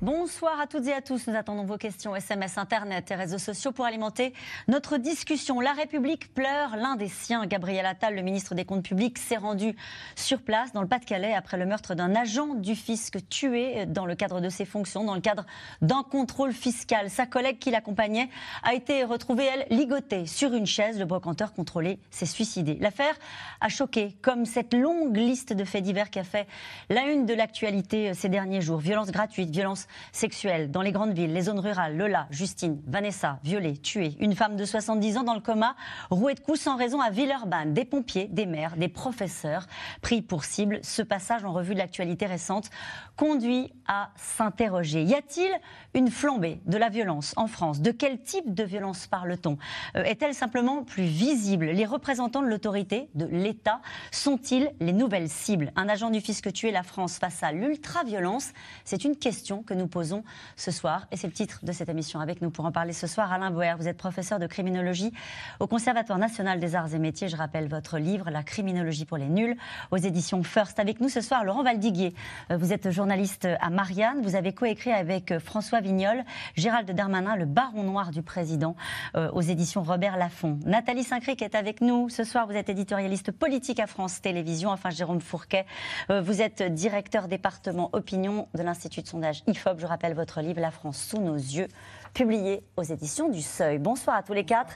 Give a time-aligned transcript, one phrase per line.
[0.00, 1.26] Bonsoir à toutes et à tous.
[1.26, 4.32] Nous attendons vos questions SMS, Internet et réseaux sociaux pour alimenter
[4.68, 5.58] notre discussion.
[5.58, 7.44] La République pleure l'un des siens.
[7.46, 9.74] Gabriel Attal, le ministre des Comptes publics, s'est rendu
[10.14, 14.14] sur place dans le Pas-de-Calais après le meurtre d'un agent du fisc tué dans le
[14.14, 15.44] cadre de ses fonctions, dans le cadre
[15.82, 17.10] d'un contrôle fiscal.
[17.10, 18.28] Sa collègue qui l'accompagnait
[18.62, 21.00] a été retrouvée, elle, ligotée sur une chaise.
[21.00, 22.78] Le brocanteur contrôlé s'est suicidé.
[22.80, 23.16] L'affaire
[23.60, 26.46] a choqué, comme cette longue liste de faits divers qui a fait
[26.88, 28.78] la une de l'actualité ces derniers jours.
[28.78, 31.96] Violence gratuite, violence sexuelle dans les grandes villes, les zones rurales.
[31.96, 34.16] Lola, Justine, Vanessa, violée, tuée.
[34.20, 35.74] Une femme de 70 ans dans le coma,
[36.10, 37.74] rouée de coups sans raison à Villeurbanne.
[37.74, 39.66] Des pompiers, des maires, des professeurs
[40.02, 40.80] pris pour cible.
[40.82, 42.70] Ce passage en revue de l'actualité récente
[43.16, 45.02] conduit à s'interroger.
[45.02, 45.50] Y a-t-il
[45.94, 47.80] une flambée de la violence en France?
[47.80, 49.58] De quel type de violence parle-t-on?
[49.96, 51.66] Euh, Est-elle simplement plus visible?
[51.66, 53.80] Les représentants de l'autorité, de l'État,
[54.12, 55.72] sont-ils les nouvelles cibles?
[55.76, 58.52] Un agent du fisc tué la France face à l'ultra-violence?
[58.84, 60.24] C'est une question que nous posons
[60.56, 61.06] ce soir.
[61.10, 62.20] Et c'est le titre de cette émission.
[62.20, 63.76] Avec nous pour en parler ce soir, Alain Boer.
[63.78, 65.12] Vous êtes professeur de criminologie
[65.60, 67.28] au Conservatoire national des arts et métiers.
[67.28, 69.56] Je rappelle votre livre, La criminologie pour les nuls,
[69.90, 70.78] aux éditions First.
[70.78, 72.14] Avec nous ce soir, Laurent Valdiguier.
[72.50, 74.20] Euh, vous êtes journaliste à Marianne.
[74.22, 76.24] Vous avez coécrit avec euh, François Vignol,
[76.56, 78.76] Gérald Darmanin, le baron noir du président,
[79.16, 80.58] euh, aux éditions Robert Laffont.
[80.64, 82.46] Nathalie Saint-Cric est avec nous ce soir.
[82.46, 84.70] Vous êtes éditorialiste politique à France Télévisions.
[84.70, 85.66] Enfin, Jérôme Fourquet,
[86.08, 90.70] vous êtes directeur département opinion de l'Institut de sondage IFOP je rappelle votre livre La
[90.70, 91.68] France sous nos yeux,
[92.14, 93.78] publié aux éditions du Seuil.
[93.78, 94.74] Bonsoir à tous les quatre.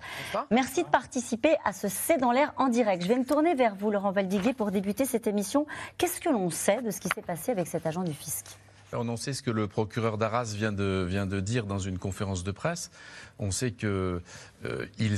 [0.51, 3.03] Merci de participer à ce C'est dans l'air en direct.
[3.03, 5.67] Je vais me tourner vers vous, Laurent Valdiguier, pour débuter cette émission.
[5.97, 8.47] Qu'est-ce que l'on sait de ce qui s'est passé avec cet agent du fisc?
[8.95, 12.45] On sait ce que le procureur d'Arras vient de, vient de dire dans une conférence
[12.45, 12.91] de presse.
[13.39, 14.19] On sait qu'ils euh,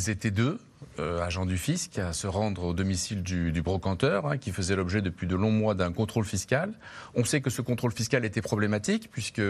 [0.09, 0.61] étaient deux,
[0.99, 5.03] euh, agent du fisc à se rendre au domicile du, brocanteur, hein, qui faisait l'objet
[5.03, 6.73] depuis de longs mois d'un contrôle fiscal.
[7.15, 9.43] On sait que ce contrôle fiscal était problématique, puisque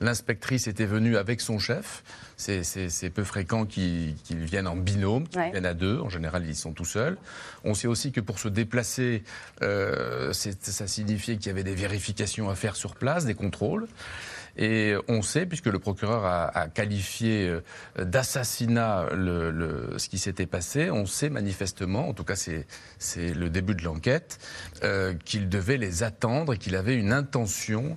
[0.00, 2.02] l'inspectrice était venue avec son chef.
[2.36, 5.98] C'est peu fréquent qu'ils viennent en binôme, qu'ils viennent à deux.
[6.00, 7.16] En général, ils sont tout seuls.
[7.64, 9.22] On sait aussi que pour se déplacer,
[9.62, 13.88] euh, ça signifiait qu'il y avait des vérifications à faire sur place, des contrôles.
[14.58, 21.06] Et on sait, puisque le procureur a, qualifié euh, d'assassinat ce qui s'était passé, on
[21.06, 22.66] sait manifestement, en tout cas c'est
[23.34, 24.38] le début de l'enquête,
[24.82, 27.96] euh, qu'il devait les attendre et qu'il avait une intention,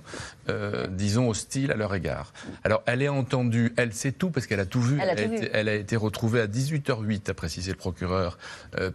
[0.50, 2.32] euh, disons, hostile à leur égard.
[2.64, 4.98] Alors elle est entendue, elle sait tout parce qu'elle a tout vu.
[5.00, 8.38] Elle a, Été, elle a, Été, retrouvée à 18h08, a précisé le procureur,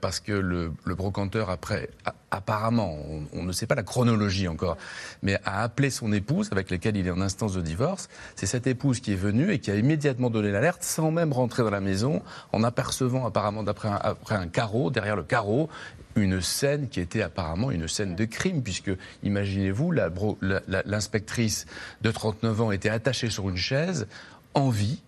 [0.01, 1.89] parce que le, le brocanteur, après,
[2.35, 2.97] apparemment,
[3.33, 4.77] on, ne sait pas la chronologie encore,
[5.21, 8.09] mais a appelé son épouse, avec laquelle il est en instance de divorce.
[8.35, 11.63] C'est cette épouse qui est venue et qui a immédiatement donné l'alerte, sans même rentrer
[11.63, 15.69] dans la maison, en apercevant apparemment d'après un, après un carreau, derrière le carreau,
[16.15, 18.91] une scène qui était apparemment une scène de crime, puisque
[19.23, 21.65] imaginez-vous, l'inspectrice
[22.01, 24.07] de 39 ans était attachée sur une chaise,
[24.53, 25.01] en vie,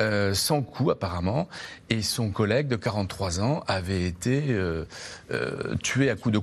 [0.00, 1.48] euh, sans coup apparemment,
[1.90, 4.84] et son collègue de 43 ans avait été euh,
[5.30, 6.38] euh, tué à coups de,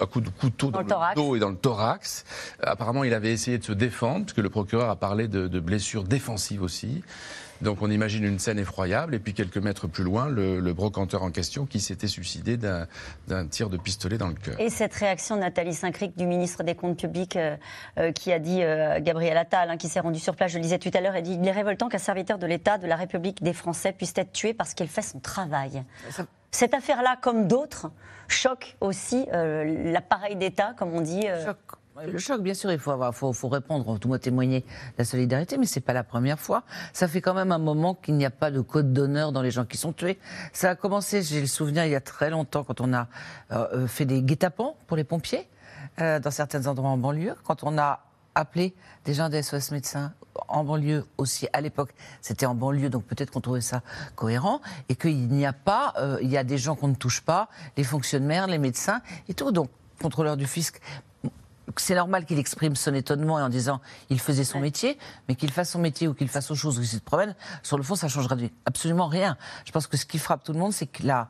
[0.00, 2.24] à coup de couteau dans, le, dos et dans le thorax.
[2.62, 6.04] Apparemment, il avait essayé de se défendre, puisque le procureur a parlé de, de blessures
[6.04, 7.02] défensives aussi.
[7.62, 11.30] Donc on imagine une scène effroyable, et puis quelques mètres plus loin, le, brocanteur en
[11.30, 14.58] question qui s'était suicidé d'un tir de pistolet dans le cœur.
[14.58, 17.56] Et cette réaction de Nathalie Saint-Cric, du ministre des Comptes publics, euh,
[17.98, 20.62] euh, qui a dit, euh, Gabriel Attal, hein, qui s'est rendu sur place, je le
[20.62, 22.96] disais tout à l'heure, a dit il est révoltant qu'un serviteur de l'État, de la
[22.96, 25.84] République des Français, puisse être tué parce qu'il fait son travail.
[26.50, 27.90] Cette affaire-là, comme d'autres,
[28.28, 31.26] choque aussi l'appareil d'État, comme on dit.
[32.02, 34.64] Le choc, bien sûr, il faut, avoir, faut, faut répondre, tout moi témoigner
[34.98, 36.64] la solidarité, mais c'est pas la première fois.
[36.92, 39.52] Ça fait quand même un moment qu'il n'y a pas de code d'honneur dans les
[39.52, 40.18] gens qui sont tués.
[40.52, 43.06] Ça a commencé, j'ai le souvenir, il y a très longtemps, quand on a
[43.52, 45.48] euh, euh, fait des guet-apens pour les pompiers,
[46.00, 48.00] euh, dans certains endroits en banlieue, quand on a
[48.34, 48.74] appelé
[49.04, 50.12] des gens des SOS médecins
[50.48, 51.46] en banlieue aussi.
[51.52, 53.82] À l'époque, c'était en banlieue, donc peut-être qu'on trouvait ça
[54.16, 54.60] cohérent.
[54.88, 57.84] Et qu'il n'y a pas, il y a des gens qu'on ne touche pas, les
[57.84, 59.52] fonctionnaires, les médecins et tout.
[59.52, 59.70] Donc,
[60.02, 60.80] contrôleur du fisc,
[61.80, 63.80] c'est normal qu'il exprime son étonnement en disant
[64.10, 64.98] il faisait son métier,
[65.28, 67.76] mais qu'il fasse son métier ou qu'il fasse autre chose ou qu'il se promène, sur
[67.76, 68.36] le fond, ça changera
[68.66, 69.36] absolument rien.
[69.64, 71.28] Je pense que ce qui frappe tout le monde, c'est que la,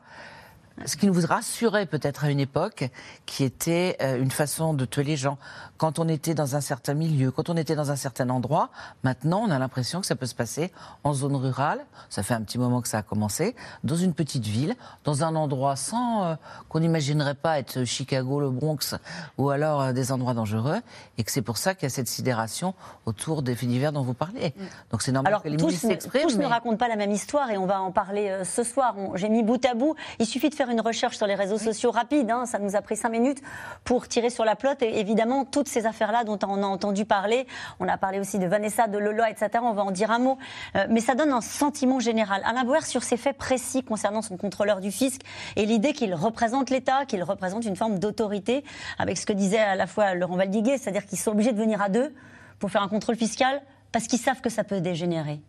[0.83, 2.89] ce qui nous rassurait peut-être à une époque,
[3.25, 5.37] qui était euh, une façon de tuer les gens.
[5.77, 8.69] Quand on était dans un certain milieu, quand on était dans un certain endroit,
[9.03, 10.71] maintenant on a l'impression que ça peut se passer
[11.03, 14.45] en zone rurale, ça fait un petit moment que ça a commencé, dans une petite
[14.45, 14.75] ville,
[15.05, 16.35] dans un endroit sans euh,
[16.67, 18.95] qu'on n'imaginerait pas être Chicago, le Bronx
[19.37, 20.81] ou alors euh, des endroits dangereux,
[21.17, 22.73] et que c'est pour ça qu'il y a cette sidération
[23.05, 24.53] autour des faits divers dont vous parlez.
[24.57, 24.63] Mm.
[24.91, 26.27] Donc c'est normal Alors, que les tous, ne- s'expriment.
[26.27, 28.95] tous ne racontent pas la même histoire et on va en parler euh, ce soir.
[29.15, 29.95] J'ai mis bout à bout.
[30.19, 32.31] Il suffit de faire une recherche sur les réseaux sociaux rapide.
[32.31, 33.41] hein, ça nous a pris cinq minutes
[33.83, 34.81] pour tirer sur la plotte.
[34.81, 37.47] Et évidemment, toutes ces affaires-là dont on a entendu parler,
[37.79, 39.49] on a parlé aussi de Vanessa, de Lola, etc.
[39.61, 40.37] On va en dire un mot.
[40.75, 42.41] Euh, mais ça donne un sentiment général.
[42.45, 45.21] Alain Bauer, sur ces faits précis concernant son contrôleur du fisc
[45.55, 48.63] et l'idée qu'il représente l'État, qu'il représente une forme d'autorité,
[48.97, 51.81] avec ce que disait à la fois Laurent Valdiguet, c'est-à-dire qu'ils sont obligés de venir
[51.81, 52.13] à deux
[52.59, 55.41] pour faire un contrôle fiscal parce qu'ils savent que ça peut dégénérer.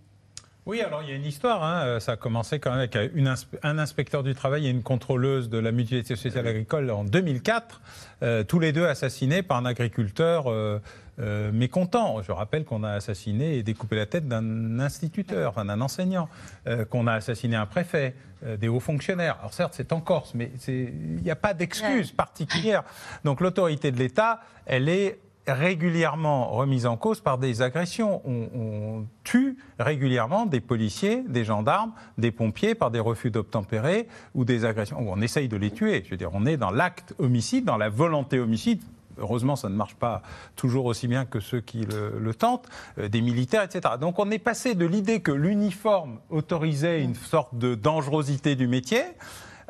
[0.66, 1.62] Oui, alors il y a une histoire.
[1.62, 1.82] hein.
[1.86, 4.82] Euh, Ça a commencé quand même avec une inspe- un inspecteur du travail et une
[4.82, 7.80] contrôleuse de la mutualité sociale agricole en 2004,
[8.22, 10.80] euh, tous les deux assassinés par un agriculteur euh,
[11.20, 12.20] euh, mécontent.
[12.22, 16.28] Je rappelle qu'on a assassiné et découpé la tête d'un instituteur, enfin d'un enseignant,
[16.66, 18.14] euh, qu'on a assassiné un préfet,
[18.44, 19.36] euh, des hauts fonctionnaires.
[19.38, 22.82] Alors certes, c'est en Corse, mais il n'y a pas d'excuse particulière.
[23.24, 28.22] Donc l'autorité de l'État, elle est régulièrement remise en cause par des agressions.
[28.24, 34.64] On, tue régulièrement des policiers, des gendarmes, des pompiers par des refus d'obtempérer ou des
[34.64, 34.98] agressions.
[35.00, 36.02] On essaye de les tuer.
[36.04, 38.80] Je veux dire, on est dans l'acte homicide, dans la volonté homicide.
[39.18, 40.22] Heureusement, ça ne marche pas
[40.54, 42.68] toujours aussi bien que ceux qui le, le tentent,
[42.98, 43.94] euh, des militaires, etc.
[43.98, 49.02] Donc on est passé de l'idée que l'uniforme autorisait une sorte de dangerosité du métier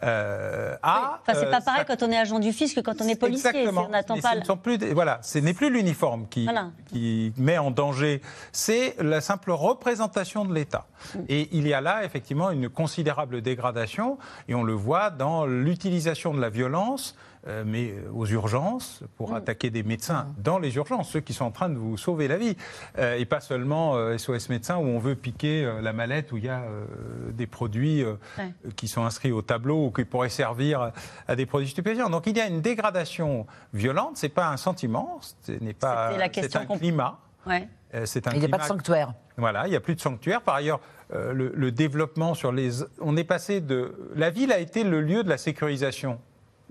[0.02, 1.20] euh, à...
[1.22, 3.08] Enfin, c'est euh, pas pareil ça- quand on est agent du fisc que quand on
[3.08, 3.48] est policier.
[3.50, 3.88] Exactement.
[4.08, 4.34] On pas.
[4.44, 6.70] ce plus des- voilà, ce n'est plus l'uniforme qui, Voilà.
[6.86, 8.20] qui met en danger,
[8.52, 10.86] c'est la simple représentation de l'État.
[11.14, 11.18] Mm.
[11.28, 16.34] Et il y a là effectivement une considérable dégradation, et on le voit dans l'utilisation
[16.34, 17.16] de la violence.
[17.46, 19.36] Euh, mais euh, aux urgences, pour Mm.
[19.36, 22.36] attaquer des médecins dans les urgences, ceux qui sont en train de vous sauver la
[22.36, 22.56] vie,
[22.98, 26.36] Euh, et pas seulement euh, SOS médecins où on veut piquer euh, la mallette où
[26.38, 26.84] il y a euh,
[27.32, 28.52] des produits euh, Ouais.
[28.76, 30.92] qui sont inscrits au tableau ou qui pourraient servir
[31.28, 32.10] à des produits stupéfiants.
[32.10, 36.28] Donc il y a une dégradation violente, c'est pas un sentiment, ce n'est pas c'est
[36.30, 37.18] question un climat.
[37.46, 37.68] Ouais.
[37.94, 39.12] Euh, C'est un Il n'y a pas de sanctuaire.
[39.36, 40.42] Voilà, il n'y a plus de sanctuaire.
[40.42, 40.80] Par ailleurs,
[41.14, 45.00] euh, le, le développement sur les, on est passé de, la ville a été le
[45.00, 46.18] lieu de la sécurisation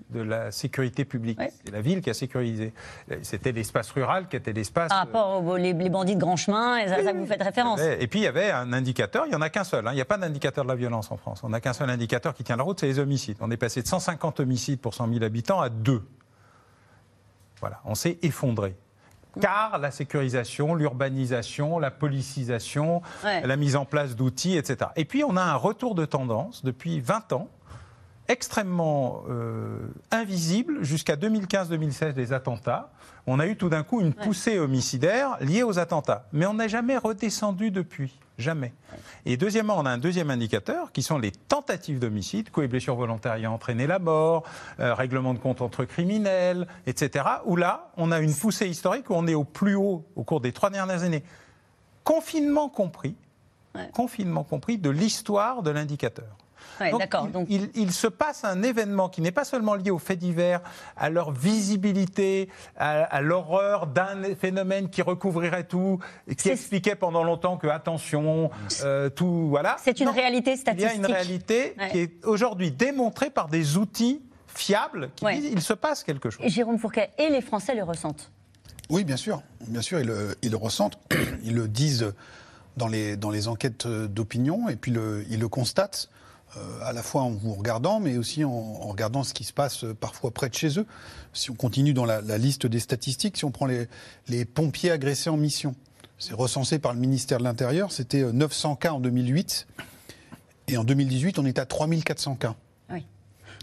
[0.10, 1.40] de la sécurité publique.
[1.40, 1.52] Ouais.
[1.64, 2.74] C'est la ville qui a sécurisé.
[3.22, 4.90] C'était l'espace rural qui était l'espace.
[4.90, 7.80] Par rapport aux les, les bandits de grand chemin, et ça que vous faites référence.
[7.82, 9.92] Et puis il y avait un indicateur, il n'y en a qu'un seul, hein.
[9.92, 11.42] il n'y a pas d'indicateur de la violence en France.
[11.44, 13.38] On n'a qu'un seul indicateur qui tient la route, c'est les homicides.
[13.42, 16.04] On est passé de 150 homicides pour 100 000 habitants à 2.
[17.60, 18.76] Voilà, on s'est effondré.
[19.42, 23.46] Car la sécurisation, l'urbanisation, la policisation, Ouais.
[23.46, 24.92] la mise en place d'outils, etc.
[24.96, 27.50] Et puis on a un retour de tendance depuis 20 ans,
[28.28, 29.78] extrêmement euh,
[30.12, 32.92] invisible, jusqu'à 2015-2016 des attentats.
[33.28, 36.28] On a eu tout d'un coup une poussée homicidaire liée aux attentats.
[36.32, 38.20] Mais on n'a jamais redescendu depuis.
[38.38, 38.74] Jamais.
[39.26, 42.96] Et deuxièmement, on a un deuxième indicateur qui sont les tentatives d'homicide, coups et blessures
[42.96, 44.44] volontaires ayant entraîné la mort,
[44.82, 47.26] euh, règlement de compte entre criminels, etc.
[47.46, 50.42] Où là, on a une poussée historique où on est au plus haut au cours
[50.42, 51.24] des trois dernières années.
[52.04, 53.16] Confinement compris,
[53.74, 53.90] Ouais.
[53.94, 56.38] confinement compris de l'histoire de l'indicateur.
[56.82, 57.26] Ouais, Donc, D'accord.
[57.28, 60.20] il- Donc, il, il se passe un événement qui n'est pas seulement lié aux faits
[60.20, 60.62] divers,
[60.98, 66.00] à leur visibilité, à, à l'horreur d'un phénomène qui recouvrirait tout,
[66.38, 68.50] qui expliquait pendant longtemps que attention,
[68.84, 69.78] euh, tout voilà.
[69.84, 70.92] c'est une Non, réalité Il y statistique.
[70.92, 71.90] a une réalité Ouais.
[71.92, 75.36] qui est aujourd'hui démontrée par des outils fiables qui Ouais.
[75.38, 76.46] disent il se passe quelque chose.
[76.46, 78.32] Et Jérôme Fourquet et les Français le ressentent?
[78.90, 79.42] Oui, bien sûr.
[79.68, 81.00] Bien sûr, ils le, ils le ressentent.
[81.44, 82.14] Ils le disent
[82.78, 86.10] dans les, dans les enquêtes d'opinion et puis le, ils le constatent
[86.84, 89.84] à la fois en vous regardant, mais aussi en, en regardant ce qui se passe
[89.84, 90.86] euh, parfois près de chez eux.
[91.34, 93.88] Si on continue dans la, la liste des statistiques, si on prend les,
[94.28, 95.76] les pompiers agressés en mission,
[96.18, 99.68] c'est recensé par le ministère de l'Intérieur, c'était euh, 900 cas en 2008.
[100.68, 102.56] Et en 2018, on est à 3400 cas.
[102.90, 103.06] Oui.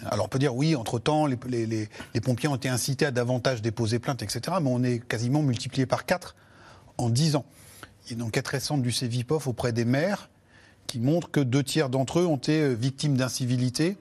[0.06, 3.10] Alors on peut dire oui, entre-temps, les, les- les- les pompiers ont été incités à
[3.10, 4.56] davantage déposer plainte, etc.
[4.60, 6.34] Mais on est quasiment multiplié par 4
[6.98, 7.44] en 10 ans.
[8.04, 10.28] Il y a une enquête récente du CEVIPOF auprès des maires
[10.86, 13.96] qui montre que deux tiers d'entre eux ont été euh, victimes d'incivilité,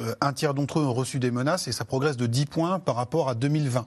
[0.00, 2.78] euh, un tiers d'entre eux ont reçu des menaces et ça progresse de 10 points
[2.78, 3.86] par rapport à 2020.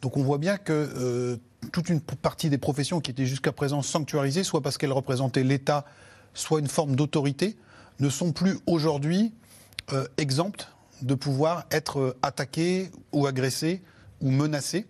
[0.00, 1.36] Donc on voit bien que euh,
[1.72, 5.84] toute une partie des professions qui étaient jusqu'à présent sanctuarisées, soit parce qu'elles représentaient l'État,
[6.34, 7.56] soit une forme d'autorité,
[8.00, 9.32] ne sont plus aujourd'hui
[9.92, 10.68] euh, exemptes
[11.02, 13.82] de pouvoir être attaquées ou agressées
[14.20, 14.86] ou menacées.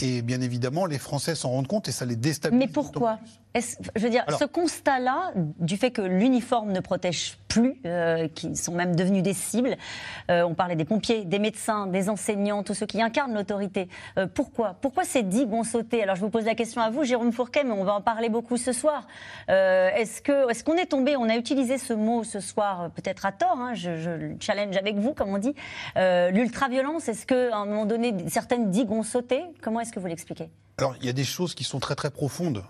[0.00, 2.66] Et bien évidemment, les Français s'en rendent compte et ça les déstabilise.
[2.66, 3.18] Mais pourquoi?
[3.54, 7.80] Est-ce- Je veux dire, Alors- ce constat-là, du fait que l'uniforme ne protège plus,
[8.34, 9.76] qui sont même devenus des cibles.
[10.28, 13.88] on parlait des pompiers, des médecins, des enseignants, tous ceux qui incarnent l'autorité.
[14.34, 17.30] pourquoi Pourquoi ces dix vont sauter Alors je vous pose la question à vous, Jérôme
[17.32, 19.06] Fourquet, mais on va en parler beaucoup ce soir.
[19.48, 23.30] est-ce que est-ce qu'on est tombé On a utilisé ce mot ce soir, peut-être à
[23.32, 23.58] tort.
[23.60, 25.54] Hein, je, je, challenge avec vous, comme on dit.
[25.96, 29.44] L'ultra-violence, est-ce qu'à un moment donné, certaines digues ont sauté?
[29.62, 30.50] Comment est-ce que vous l'expliquez?
[30.76, 32.64] Alors, il y a des choses qui sont très très profondes,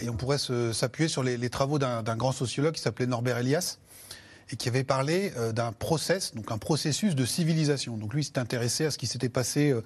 [0.00, 3.78] et on pourrait s'appuyer sur les, les travaux d'un grand sociologue qui s'appelait Norbert Elias,
[4.52, 7.96] et qui avait parlé euh, d'un process, donc un processus de civilisation.
[7.96, 9.82] Donc lui s'est intéressé à ce qui s'était passé euh,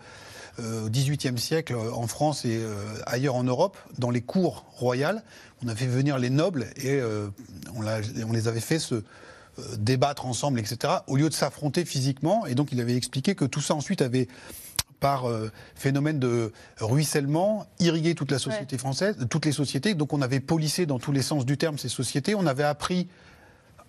[0.61, 2.63] euh, au XVIIIe siècle en France et
[3.07, 5.23] ailleurs en Europe, dans les cours royales.
[5.65, 9.03] On avait fait venir les nobles et on, on, les avait fait se
[9.77, 12.47] débattre ensemble, etc., au lieu de s'affronter physiquement.
[12.47, 14.29] Et donc il avait expliqué que tout ça ensuite avait
[15.05, 15.31] par
[15.75, 19.93] phénomène de ruissellement, irrigué toute la société française, toutes les sociétés.
[19.93, 22.35] Donc on avait polissé dans tous les sens du terme ces sociétés.
[22.35, 23.09] On avait appris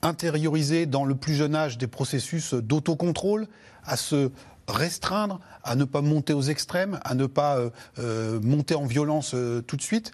[0.02, 3.48] intérioriser dans le plus jeune âge des processus d'autocontrôle,
[3.86, 4.30] à se
[4.68, 7.70] restreindre, à ne pas monter aux extrêmes, à ne pas euh,
[8.00, 10.12] euh, monter en violence euh, tout de suite.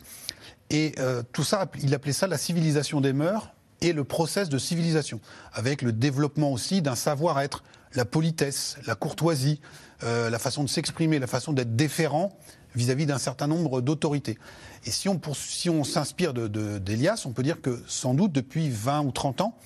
[0.69, 0.95] Et
[1.33, 5.19] tout ça, il appelait ça la civilisation des mœurs et le process de civilisation,
[5.51, 7.61] avec le développement aussi d'un savoir-être,
[7.93, 9.59] la politesse, la courtoisie,
[10.03, 12.31] la façon de s'exprimer, la façon d'être déférent
[12.75, 14.37] vis-à-vis d'un certain nombre d'autorités.
[14.85, 18.69] Et si on, si on s'inspire d'Elias, de, on peut dire que sans doute depuis
[18.69, 19.57] 20 ou 30 ans,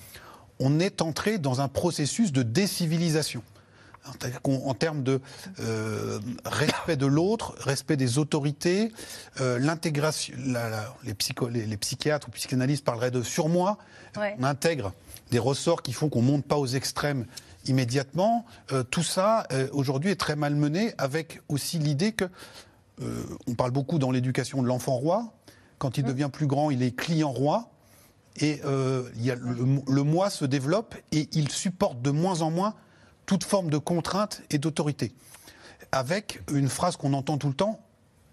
[0.58, 3.42] on est entré dans un processus de décivilisation.
[4.44, 5.20] En termes de
[5.58, 8.92] euh, respect de l'autre, respect des autorités,
[9.40, 10.32] euh, l'intégration,
[11.02, 13.78] les, les, psychiatres ou psychanalystes parleraient de surmoi.
[14.16, 14.92] On intègre
[15.32, 17.26] des ressorts qui font qu'on ne monte pas aux extrêmes
[17.68, 18.44] immédiatement.
[18.72, 22.28] Euh, tout ça, aujourd'hui, est très malmené, avec aussi l'idée que
[23.46, 25.34] on parle beaucoup dans l'éducation de l'enfant roi.
[25.78, 26.08] Quand il mmh.
[26.08, 27.70] devient plus grand, il est client roi.
[28.40, 32.74] Et euh, y a le, moi se développe et il supporte de moins en moins
[33.24, 35.14] toute forme de contrainte et d'autorité.
[35.92, 37.80] Avec une phrase qu'on entend tout le temps,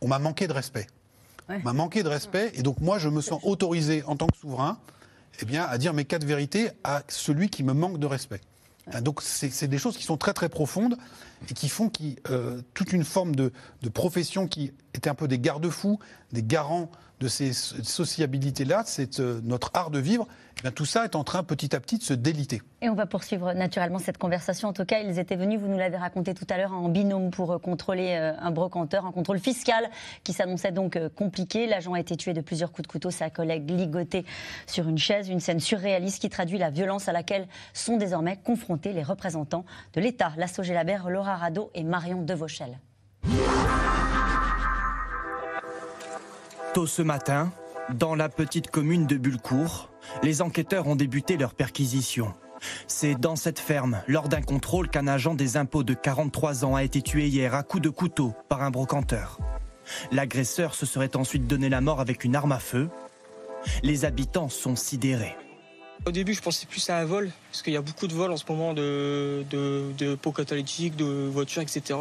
[0.01, 0.87] on m'a manqué de respect.
[1.49, 4.37] On m'a manqué de respect et donc moi je me sens autorisé en tant que
[4.37, 4.77] souverain
[5.41, 8.41] eh bien, à dire mes quatre vérités à celui qui me manque de respect.
[9.01, 10.97] Donc c'est des choses qui sont très très profondes
[11.49, 13.51] et qui font qui, euh, toute une forme de,
[13.93, 15.99] profession qui était un peu des garde-fous,
[16.31, 20.27] des garants de ces sociabilités-là, c'est euh, notre art de vivre,
[20.65, 22.61] eh tout ça est en train petit à petit de se déliter.
[22.81, 24.69] Et on va poursuivre naturellement cette conversation.
[24.69, 27.31] En tout cas, ils étaient venus, vous nous l'avez raconté tout à l'heure, en binôme
[27.31, 29.89] pour euh, contrôler euh, un brocanteur, un contrôle fiscal
[30.23, 31.67] qui s'annonçait donc compliqué.
[31.67, 34.25] L'agent a été tué de plusieurs coups de couteau, sa collègue ligoté
[34.67, 38.93] sur une chaise, une scène surréaliste qui traduit la violence à laquelle sont désormais confrontés
[38.93, 40.33] les représentants de l'État.
[40.37, 42.79] Lasso Gélabert, Laura Rado et Marion Devauchel.
[46.73, 47.51] Tôt ce matin,
[47.91, 49.89] dans la petite commune de Bulcourt,
[50.21, 52.33] les enquêteurs ont débuté leur perquisition.
[52.87, 56.83] C'est dans cette ferme, lors d'un contrôle, qu'un agent des impôts de 43 ans a
[56.83, 59.37] été tué hier à coups de couteau par un brocanteur.
[60.11, 62.89] L'agresseur se serait ensuite donné la mort avec une arme à feu.
[63.81, 65.35] Les habitants sont sidérés.
[66.05, 68.31] Au début, je pensais plus à un vol, parce qu'il y a beaucoup de vols
[68.31, 71.99] en ce moment de, de, pots catalytiques, de voitures, etc.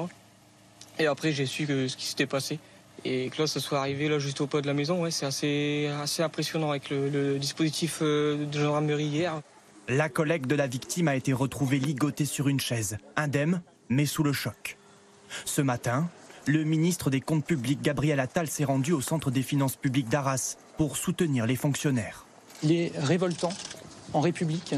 [0.99, 2.59] Et après, j'ai su ce qui s'était passé.
[3.05, 5.27] Et que là, ça soit arrivé là juste au pas de la maison, ouais, c'est
[5.27, 9.41] assez, assez impressionnant avec le, dispositif euh, de gendarmerie hier.
[9.89, 14.23] La collègue de la victime a été retrouvée ligotée sur une chaise, indemne, mais sous
[14.23, 14.77] le choc.
[15.45, 16.09] Ce matin,
[16.47, 20.57] le ministre des Comptes publics, Gabriel Attal, s'est rendu au Centre des finances publiques d'Arras
[20.77, 22.27] pour soutenir les fonctionnaires.
[22.63, 23.53] Il est révoltant
[24.13, 24.75] en République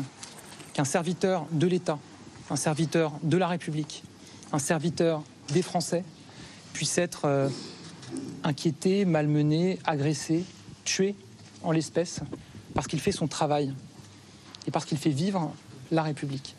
[0.73, 1.99] qu'un serviteur de l'État,
[2.50, 4.02] un serviteur de la République,
[4.52, 6.04] un serviteur des Français
[6.73, 7.49] puisse être euh,
[8.42, 10.44] inquiété, malmené, agressé,
[10.85, 11.14] tué
[11.62, 12.21] en l'espèce,
[12.75, 13.73] parce qu'il fait son travail
[14.66, 15.52] et parce qu'il fait vivre
[15.90, 16.56] la République.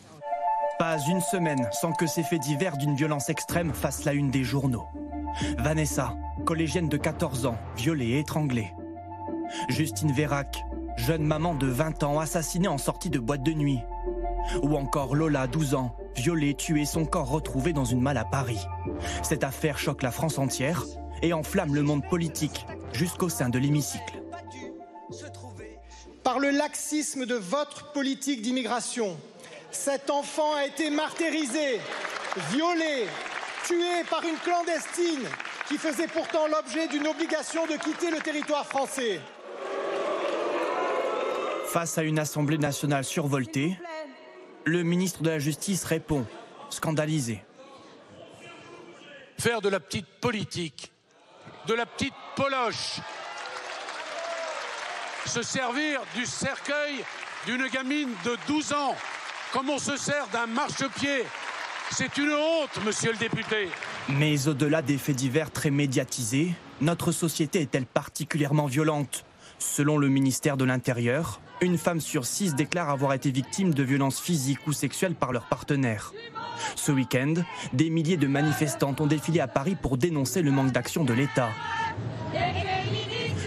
[0.80, 4.44] Pas une semaine sans que ces faits divers d'une violence extrême fassent la une des
[4.44, 4.86] journaux.
[5.58, 8.74] Vanessa, collégienne de 14 ans, violée et étranglée.
[9.70, 10.66] Justine Vérac,
[10.98, 13.80] jeune maman de 20 ans assassinée en sortie de boîte de nuit.
[14.62, 18.60] Ou encore Lola, 12 ans, violée, tuée, son corps retrouvé dans une malle à Paris.
[19.24, 20.84] Cette affaire choque la France entière
[21.26, 24.22] et enflamme le monde politique jusqu'au sein de l'hémicycle.
[26.24, 29.18] Par le laxisme de votre politique d'immigration,
[29.72, 31.80] cet enfant a été martyrisé,
[32.52, 33.08] violé,
[33.66, 35.28] tué par une clandestine
[35.68, 39.20] qui faisait pourtant l'objet d'une obligation de quitter le territoire français.
[41.68, 43.78] Face à une Assemblée nationale survoltée,
[44.64, 46.26] le ministre de la Justice répond,
[46.70, 47.42] scandalisé.
[49.40, 50.92] Faire de la petite politique
[51.68, 53.00] de la petite poloche.
[55.26, 57.04] Se servir du cercueil
[57.46, 58.96] d'une gamine de 12 ans,
[59.52, 61.24] comme on se sert d'un marchepied.
[61.92, 63.70] C'est une honte, monsieur le député.
[64.10, 69.26] Mais au-delà des faits divers très médiatisés, notre société est-elle particulièrement violente?
[69.58, 74.20] Selon le ministère de l'Intérieur, une femme sur six déclare avoir été victime de violences
[74.20, 76.14] physiques ou sexuelles par leur partenaire.
[76.76, 77.34] Ce week-end,
[77.74, 81.50] des milliers de manifestantes ont défilé à Paris pour dénoncer le manque d'action de l'État.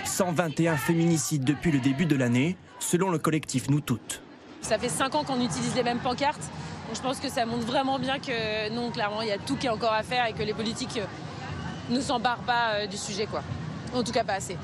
[0.04, 4.22] 121 féminicides depuis le début de l'année, selon le collectif Nous Toutes.
[4.62, 6.50] Ça fait 5 ans qu'on utilise les mêmes pancartes.
[6.86, 9.56] Donc je pense que ça montre vraiment bien que non, clairement, il y a tout
[9.56, 12.96] qui est encore à faire et que les politiques euh, ne s'embarrent pas euh, du
[12.96, 13.42] sujet, quoi.
[13.94, 14.56] En tout cas, pas assez.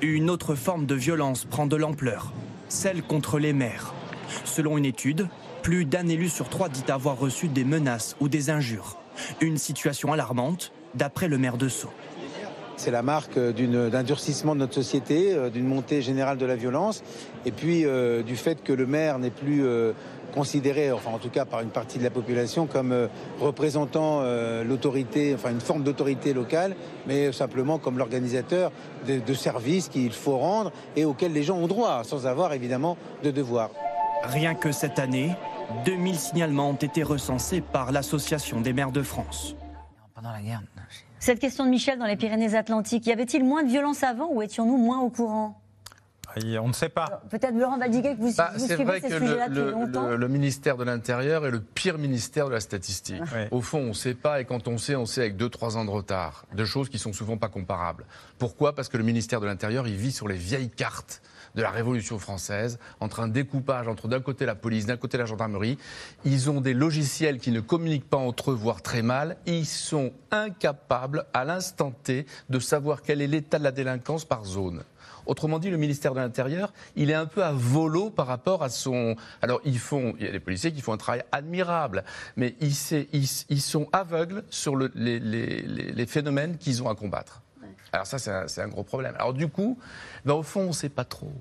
[0.00, 2.32] Une autre forme de violence prend de l'ampleur,
[2.70, 3.92] celle contre les maires.
[4.44, 5.28] Selon une étude,
[5.62, 8.96] plus d'un élu sur trois dit avoir reçu des menaces ou des injures.
[9.40, 11.92] Une situation alarmante, d'après le maire de Sceaux.
[12.76, 17.02] C'est la marque d'un durcissement de notre société, euh, d'une montée générale de la violence,
[17.44, 19.92] et puis euh, du fait que le maire n'est plus euh,
[20.30, 23.08] considéré, enfin en tout cas par une partie de la population, comme euh,
[23.40, 26.74] représentant euh, l'autorité, enfin une forme d'autorité locale,
[27.06, 28.72] mais simplement comme l'organisateur
[29.06, 32.96] de, de services qu'il faut rendre et auxquels les gens ont droit, sans avoir évidemment
[33.22, 33.70] de devoir.
[34.22, 35.30] Rien que cette année,
[35.84, 39.54] 2000 signalements ont été recensés par l'Association des maires de France.
[40.14, 40.62] Pendant la guerre.
[41.18, 44.76] Cette question de Michel dans les Pyrénées-Atlantiques, y avait-il moins de violence avant ou étions-nous
[44.76, 45.60] moins au courant?
[46.60, 47.22] On ne sait pas.
[47.30, 49.60] Peut-être Laurent Valdiguet que vous, Bah, vous c'est suivez vrai ces que le, sujets-là depuis
[49.60, 50.08] le- longtemps.
[50.08, 53.22] le- le ministère de l'Intérieur est le pire ministère de la statistique.
[53.34, 53.48] Ouais.
[53.50, 55.84] Au fond, on ne sait pas, et quand on sait, on sait avec 2-3 ans
[55.84, 56.44] de retard.
[56.54, 58.04] De choses qui sont souvent pas comparables.
[58.38, 58.74] Pourquoi?
[58.74, 61.22] Parce que le ministère de l'Intérieur, il vit sur les vieilles cartes
[61.56, 65.24] de la Révolution française, entre un découpage entre d'un côté la police, d'un côté la
[65.26, 65.78] gendarmerie.
[66.24, 69.36] Ils ont des logiciels qui ne communiquent pas entre eux, voire très mal.
[69.46, 74.44] Ils sont incapables, à l'instant T, de savoir quel est l'état de la délinquance par
[74.44, 74.84] zone.
[75.30, 78.68] Autrement dit, le ministère de l'Intérieur, il est un peu à volo par rapport à
[78.68, 79.14] son.
[79.42, 80.12] Alors, ils font.
[80.18, 82.02] Il y a des policiers qui font un travail admirable,
[82.34, 86.82] mais ils, sait- ils- ils sont aveugles sur le- les, les- les- les phénomènes qu'ils
[86.82, 87.42] ont à combattre.
[87.92, 89.14] Alors ça, c'est un, un gros problème.
[89.18, 89.78] Alors du coup,
[90.24, 91.32] ben, au fond, on ne sait pas trop.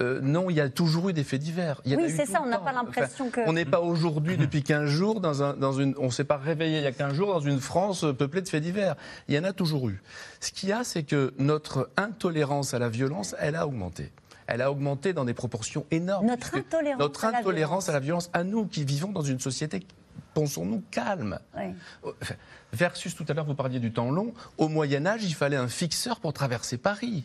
[0.00, 1.80] Euh, non, il y a toujours eu des faits divers.
[1.84, 4.62] Il y Oui, c'est ça, on n'a pas l'impression que- On n'est pas aujourd'hui, depuis
[4.62, 5.94] 15 jours, dans, un, dans une...
[5.98, 8.48] On ne s'est pas réveillé il y a 15 jours dans une France peuplée de
[8.48, 8.96] faits divers.
[9.28, 10.02] Il y en a toujours eu.
[10.40, 14.12] Ce qu'il y a, c'est que notre intolérance à la violence, elle a augmenté.
[14.46, 16.26] Elle a augmenté dans des proportions énormes.
[16.26, 19.40] Notre intolérance Notre à la intolérance à la violence, à nous qui vivons dans une
[19.40, 19.86] société,
[20.34, 21.38] pensons-nous, calme.
[21.56, 21.74] Oui.
[22.20, 22.34] Enfin,
[22.74, 24.34] Versus tout à l'heure, vous parliez du temps long.
[24.58, 27.24] Au Moyen Âge, il fallait un fixeur pour traverser Paris,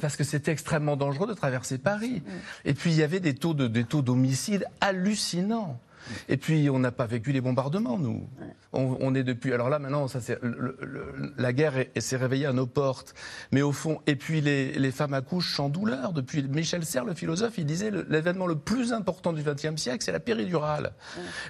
[0.00, 2.22] parce que c'était extrêmement dangereux de traverser Paris.
[2.64, 5.80] Et puis il y avait des taux de des taux d'homicide hallucinants.
[6.28, 8.28] Et puis on n'a pas vécu les bombardements, nous.
[8.72, 9.52] On, on est depuis.
[9.52, 13.14] Alors là, maintenant, ça c'est le- le- la guerre est- s'est réveillée à nos portes.
[13.52, 16.12] Mais au fond, et puis les, les femmes accouchent sans douleur.
[16.12, 20.12] Depuis Michel Serres, le philosophe, il disait l'événement le plus important du XXe siècle, c'est
[20.12, 20.92] la péridurale.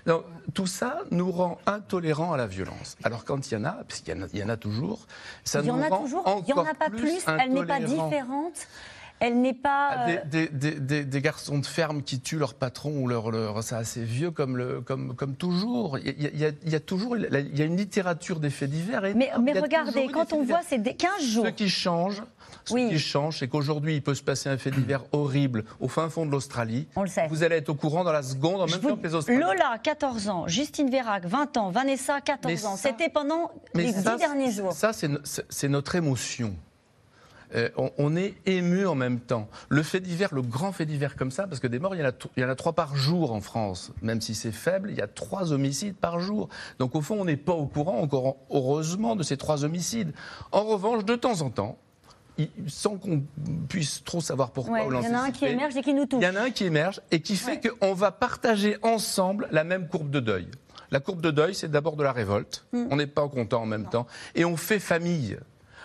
[0.06, 2.96] Donc, tout ça nous rend intolérants à la violence.
[3.04, 4.56] Alors quand il y en a, parce qu'il y en a, il y en a
[4.56, 5.06] toujours,
[5.44, 7.52] ça Il y en nous a rend toujours, il n'y en a pas plus, elle
[7.52, 8.66] n'est pas différente,
[9.20, 9.90] elle n'est pas...
[9.92, 13.08] Ah, euh, Des, des- des- des- des garçons de ferme qui tuent leur patron ou
[13.08, 15.98] leur, leur c'est assez vieux comme, le, comme, comme toujours.
[15.98, 18.40] Il y, a, il y a- il y a toujours il y a une littérature
[18.40, 19.02] des faits divers.
[19.14, 22.22] Mais, mais regardez, quand on voit ces dé- 15 jours, Ce qui change,
[22.64, 22.88] ce Oui.
[22.90, 26.26] qui change, c'est qu'aujourd'hui, il peut se passer un fait divers horrible au fin fond
[26.26, 26.86] de l'Australie.
[26.96, 27.26] On le sait.
[27.28, 29.40] Vous allez être au courant dans la seconde, en même vous- temps que les Australiens.
[29.40, 33.84] Lola, 14 ans, Justine Vérac, 20 ans, Vanessa, 14 Mais ans, ça- c'était pendant Mais
[33.84, 34.72] les ça, 10 derniers jours.
[34.72, 36.54] Ça, c'est c'est c'est notre émotion.
[37.54, 39.48] Euh, on, on est ému en même temps.
[39.70, 42.02] Le fait divers, le grand fait divers comme ça, parce que des morts, il y
[42.04, 43.90] en a, t- il y en a trois par jour en France.
[44.02, 46.48] Même si c'est faible, il y a trois homicides par jour.
[46.78, 50.12] Donc au fond, on n'est pas au courant, encore heureusement, de ces trois homicides.
[50.52, 51.78] En revanche, de temps en temps,
[52.68, 53.24] sans qu'on
[53.68, 56.06] puisse trop savoir pourquoi Ouais, il y en a un qui émerge et qui nous
[56.06, 56.22] touche.
[56.22, 59.64] il y en a un qui émerge et qui fait qu'on va partager ensemble la
[59.64, 60.46] même courbe de deuil.
[60.90, 62.64] La courbe de deuil, c'est d'abord de la révolte.
[62.72, 62.84] Mm.
[62.90, 64.06] On n'est pas content en même temps.
[64.36, 65.38] Et on fait famille.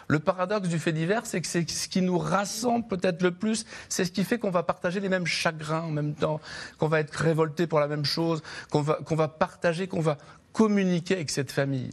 [0.08, 3.66] Le paradoxe du fait divers, c'est que c'est ce qui nous rassemble peut-être le plus,
[3.90, 6.40] c'est ce qui fait qu'on va partager les mêmes chagrins en même temps,
[6.78, 10.18] qu'on va être révolté pour la même chose, qu'on va, qu'on va partager, qu'on va
[10.52, 11.90] communiquer avec cette famille.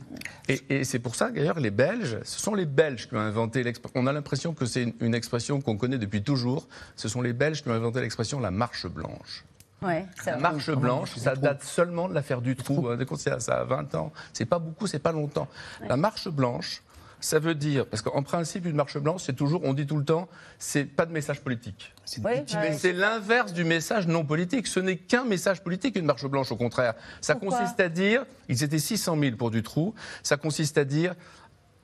[0.48, 3.62] Et, et c'est pour ça d'ailleurs les Belges, ce sont les Belges qui ont inventé
[3.62, 3.98] l'expression.
[4.00, 6.68] On a l'impression que c'est une, une expression qu'on connaît depuis toujours.
[6.96, 9.44] Ce sont les Belges qui ont inventé l'expression la marche blanche.
[9.82, 10.42] Ouais, c'est La vrai.
[10.42, 12.88] marche blanche, ça date seulement de l'affaire du trou.
[12.90, 12.98] hein,
[13.38, 14.12] Ça a 20 ans.
[14.34, 15.48] C'est pas beaucoup, c'est pas longtemps.
[15.88, 16.82] La marche blanche,
[17.20, 20.04] ça veut dire, parce qu'en principe, une marche blanche, c'est toujours, on dit tout le
[20.04, 20.28] temps,
[20.58, 21.94] c'est pas de message politique.
[22.04, 22.92] C'est Oui, ouais.
[22.92, 24.66] L'inverse du message non politique.
[24.66, 26.94] Ce n'est qu'un message politique, une marche blanche, au contraire.
[27.20, 30.84] Ça Pourquoi consiste à dire, ils étaient 600 000 pour du trou, ça consiste à
[30.84, 31.14] dire,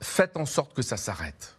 [0.01, 1.56] faites en sorte que ça s'arrête.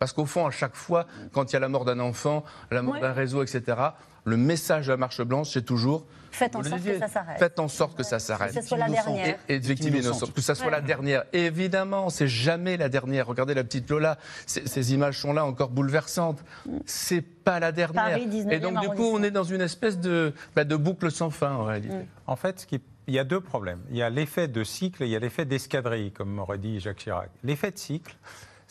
[0.00, 2.80] Parce qu'au fond, à chaque fois, quand il y a la mort d'un enfant, la
[2.82, 3.00] mort Ouais.
[3.02, 3.76] d'un réseau, etc.,
[4.24, 7.38] le message de la marche blanche, c'est toujours Faites en sorte que ça s'arrête.
[7.38, 8.54] Faites en sorte que ça s'arrête.
[8.54, 9.14] Que ce soit la Innocent.
[9.14, 9.38] dernière.
[9.48, 10.04] Et, et victime innocente.
[10.16, 10.70] innocente, que ça soit Ouais.
[10.72, 11.24] la dernière.
[11.34, 13.26] Évidemment, c'est jamais la dernière.
[13.26, 16.42] Regardez la petite Lola, ces, images sont là encore bouleversantes.
[16.86, 18.04] C'est pas la dernière.
[18.04, 21.10] Paris, 19e et donc du coup, on est dans une espèce de, bah, de boucle
[21.10, 21.94] sans fin en réalité.
[22.26, 23.80] En fait, ce qui- il y a deux problèmes.
[23.90, 26.78] Il y a l'effet de cycle et il y a l'effet d'escadrille, comme aurait dit
[26.80, 27.30] Jacques Chirac.
[27.42, 28.14] L'effet de cycle,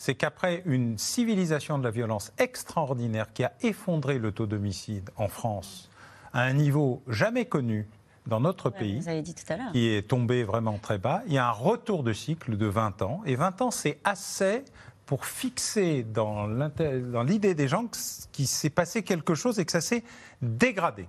[0.00, 5.28] c'est qu'après une civilisation de la violence extraordinaire qui a effondré le taux d'homicide en
[5.28, 5.90] France
[6.32, 7.86] à un niveau jamais connu
[8.26, 11.22] dans notre pays, dit tout à qui est tombé vraiment très bas.
[11.26, 13.20] Il y a un retour de cycle de 20 ans.
[13.26, 14.64] Et 20 ans, c'est assez
[15.04, 16.46] pour fixer dans
[17.22, 17.84] l'idée des gens
[18.32, 20.04] qu'il s'est passé quelque chose et que ça s'est
[20.40, 21.08] dégradé.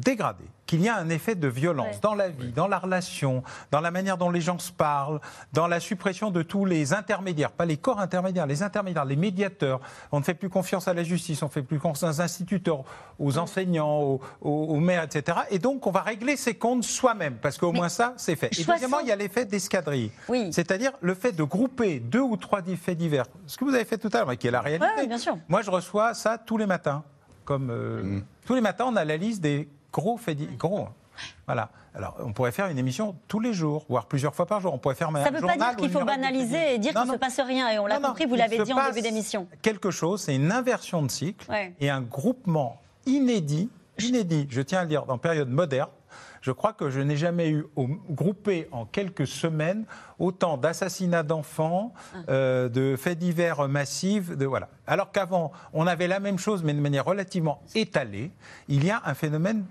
[0.00, 0.44] Dégradé.
[0.66, 2.00] Qu'il y a un effet de violence Ouais.
[2.02, 5.20] dans la vie, dans la relation, dans la manière dont les gens se parlent,
[5.52, 9.80] dans la suppression de tous les intermédiaires, pas les corps intermédiaires, les intermédiaires, les médiateurs.
[10.10, 12.82] On ne fait plus confiance à la justice, on ne fait plus confiance aux instituteurs,
[13.20, 15.38] aux enseignants, aux, aux- aux maires, etc.
[15.50, 18.48] Et donc, on va régler ses comptes soi-même, parce qu'au moins ça, c'est fait.
[18.50, 20.10] Et 60 deuxièmement, il y a l'effet d'escadrille.
[20.28, 20.48] Oui.
[20.52, 23.26] C'est-à-dire le fait de grouper deux ou trois faits divers.
[23.46, 24.84] Ce que vous avez fait tout à l'heure, mais qui est la réalité.
[24.96, 25.38] Ouais, bien sûr.
[25.48, 27.04] Moi, je reçois ça tous les matins.
[27.44, 30.56] Comme euh, tous les matins, on a la liste des gros divers.
[30.58, 30.88] Gros.
[31.46, 31.70] Voilà.
[31.94, 34.74] Alors, on pourrait faire une émission tous les jours, voire plusieurs fois par jour.
[34.74, 37.12] On pourrait faire Ça ne veut pas dire qu'il faut banaliser et dire qu'il ne
[37.14, 37.70] se passe rien.
[37.70, 39.48] Et on l'a compris, vous l'avez dit en début d'émission.
[39.62, 41.72] Quelque chose, c'est une inversion de cycle Ouais.
[41.80, 45.88] et un groupement inédit, inédit, je tiens à le dire, dans période moderne.
[46.42, 47.64] Je crois que je n'ai jamais eu
[48.10, 49.84] groupé en quelques semaines
[50.18, 52.18] autant d'assassinats d'enfants, Ah.
[52.28, 54.68] euh, de faits divers massifs, de voilà.
[54.86, 58.30] Alors qu'avant, on avait la même chose, mais de manière relativement étalée.
[58.68, 59.64] Il y a un phénomène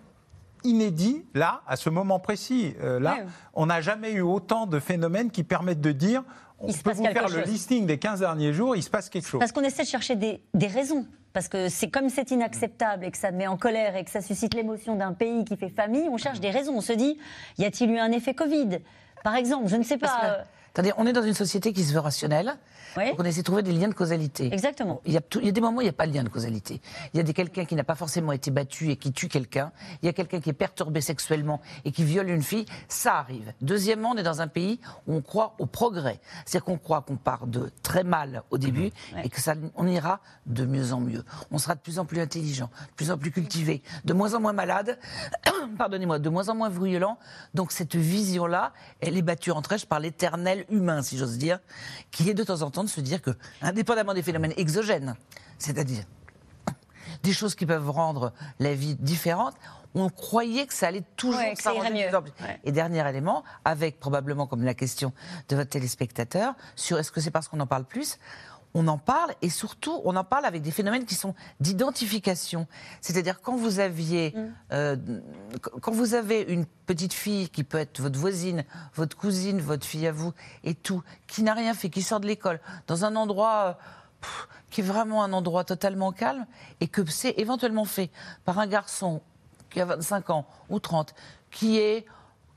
[0.66, 2.76] inédit là, à ce moment précis.
[2.82, 3.26] Euh, là, Ouais.
[3.54, 6.24] on n'a jamais eu autant de phénomènes qui permettent de dire.
[6.60, 9.28] On Il peut vous faire le listing des 15 derniers jours, il se passe quelque
[9.28, 9.40] chose.
[9.40, 11.06] Parce qu'on essaie de chercher des, des raisons.
[11.34, 14.22] Parce que c'est comme c'est inacceptable et que ça met en colère et que ça
[14.22, 16.76] suscite l'émotion d'un pays qui fait famille, on cherche des raisons.
[16.78, 17.18] On se dit,
[17.58, 18.80] y a-t-il eu un effet Covid?
[19.24, 20.44] Par exemple, je ne sais Parce pas.
[20.76, 22.58] Attendez, on est dans une société qui se veut rationnelle.
[22.98, 23.10] Ouais.
[23.12, 24.54] Donc on essaie de trouver des liens de causalité.
[24.54, 25.02] Exactement.
[25.06, 26.14] Il y, a tout- il y a des moments où il n'y a pas de
[26.14, 26.82] lien de causalité.
[27.14, 29.72] Il y a des quelqu'un qui n'a pas forcément été battu et qui tue quelqu'un.
[30.02, 32.66] Il y a quelqu'un qui est perturbé sexuellement et qui viole une fille.
[32.88, 33.52] Ça arrive.
[33.62, 36.22] Deuxièmement, on est dans un pays où on croit au progrès.
[36.46, 38.92] C'est-à-dire qu'on croit qu'on part de très mal au début
[39.24, 41.26] et que ça, on ira de mieux en mieux.
[41.52, 44.40] On sera de plus en plus intelligent, de plus en plus cultivé, de moins en
[44.40, 44.98] moins malade,
[45.78, 47.18] pardonnez-moi, de moins en moins violent.
[47.54, 51.60] Donc cette vision-là, elle est battue en trèche par l'éternel humain, si j'ose dire,
[52.12, 55.16] qui est de temps en temps de se dire que, indépendamment des phénomènes exogènes,
[55.58, 56.04] c'est-à-dire
[57.24, 59.56] des choses qui peuvent rendre la vie différente,
[59.96, 62.08] on croyait que ça allait toujours Ouais, que ça s'arranger irait de mieux.
[62.10, 62.32] plus en plus.
[62.44, 62.60] Ouais.
[62.66, 65.14] Et dernier élément, avec probablement comme la question
[65.48, 68.18] de votre téléspectateur, sur est-ce que c'est parce qu'on en parle plus
[68.76, 72.68] on en parle et surtout on en parle avec des phénomènes qui sont d'identification.
[73.02, 74.54] C'est-à-dire quand vous aviez, Mm.
[74.74, 74.96] euh,
[75.82, 80.06] quand vous avez une petite fille qui peut être votre voisine, votre cousine, votre fille
[80.08, 80.34] à vous
[80.64, 83.74] et tout, qui n'a rien fait, qui sort de l'école dans un endroit euh,
[84.22, 86.46] pff, qui est vraiment un endroit totalement calme
[86.82, 88.12] et que c'est éventuellement fait
[88.44, 89.22] par un garçon
[89.70, 91.16] qui a 25 ans ou 30,
[91.50, 92.06] qui est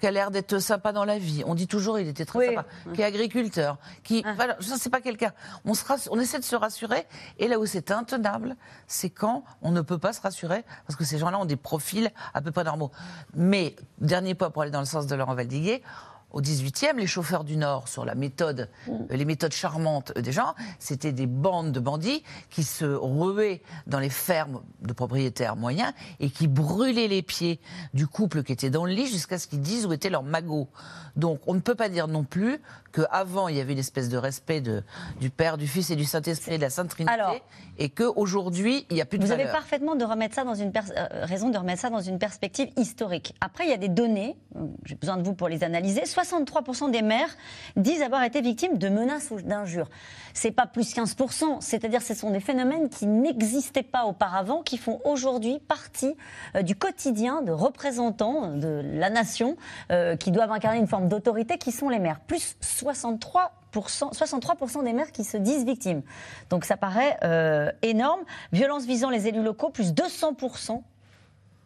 [0.01, 1.43] qui a l'air d'être sympa dans la vie.
[1.47, 2.47] On dit toujours il était très Oui.
[2.55, 2.65] sympa.
[2.95, 4.33] Qui est agriculteur, qui Ah.
[4.35, 5.33] voilà, ça c'est pas quelqu'un.
[5.65, 7.07] On se rass- on essaie de se rassurer
[7.39, 8.57] et là où c'est intenable,
[8.87, 12.11] c'est quand on ne peut pas se rassurer parce que ces gens-là ont des profils
[12.35, 12.91] à peu près normaux.
[13.35, 15.83] Mais dernier point pour aller dans le sens de Laurent Valdiguier.
[16.31, 20.55] Au 18e, les chauffeurs du Nord, sur la méthode, euh, les méthodes charmantes des gens,
[20.79, 26.29] c'était des bandes de bandits qui se ruaient dans les fermes de propriétaires moyens et
[26.29, 27.61] qui brûlaient les pieds
[27.95, 30.69] du couple qui était dans le lit jusqu'à ce qu'ils disent où était leur magot.
[31.17, 32.61] Donc on ne peut pas dire non plus
[32.93, 34.83] qu'avant il y avait une espèce de respect de,
[35.21, 37.37] du Père, du Fils et du Saint-Esprit, de la Sainte Trinité, Alors-
[37.79, 40.73] et qu'aujourd'hui il n'y a plus de Vous avez parfaitement de remettre ça dans une
[40.77, 43.35] euh, raison de remettre ça dans une perspective historique.
[43.41, 46.05] Après, il y a des données, euh, j'ai besoin de vous pour les analyser.
[46.23, 47.37] 63% des maires
[47.77, 49.89] disent avoir été victimes de menaces ou d'injures.
[50.35, 55.01] C'est pas plus 15%, c'est-à-dire ce sont des phénomènes qui n'existaient pas auparavant, qui font
[55.05, 56.15] aujourd'hui partie
[56.55, 59.57] euh, du quotidien de représentants de la nation
[59.91, 62.21] euh, qui doivent incarner une forme d'autorité, qui sont les maires.
[62.21, 66.03] Plus 63 63% des maires qui se disent victimes.
[66.51, 68.21] Donc ça paraît euh, énorme.
[68.51, 70.83] Violence visant les élus locaux, plus 200%.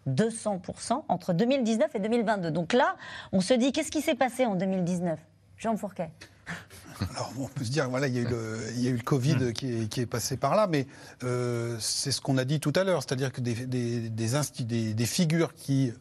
[0.09, 2.51] 200% entre 2019 et 2022.
[2.51, 2.97] Donc là,
[3.33, 5.19] on se dit, qu'est-ce qui s'est passé en 2019
[5.59, 6.11] Jean Fourquet.
[7.15, 8.97] Alors, on peut se dire, voilà, il y a eu le, il y a eu
[8.97, 9.53] le Covid Hmm.
[9.53, 10.87] qui, est, qui est passé par là, mais
[11.25, 14.65] euh, c'est ce qu'on a dit tout à l'heure, c'est-à-dire que des, des, des, insti-
[14.67, 15.93] des- des figures qui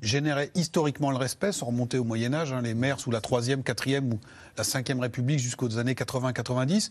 [0.00, 3.62] généraient historiquement le respect sont remontées au Moyen Âge, hein, les maires sous la 3e,
[3.64, 4.20] 4e ou
[4.56, 6.90] la 5e République jusqu'aux années 80-90.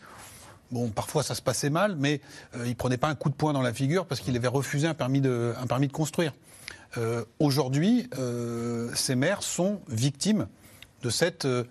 [0.72, 2.20] Bon, parfois ça se passait mal, mais
[2.56, 4.88] euh, il prenait pas un coup de poing dans la figure parce qu'il avait refusé
[4.88, 6.34] un permis de, un permis de construire.
[6.98, 10.48] Euh, Aujourd'hui, euh, ces maires sont victimes
[11.04, 11.64] de cette, euh,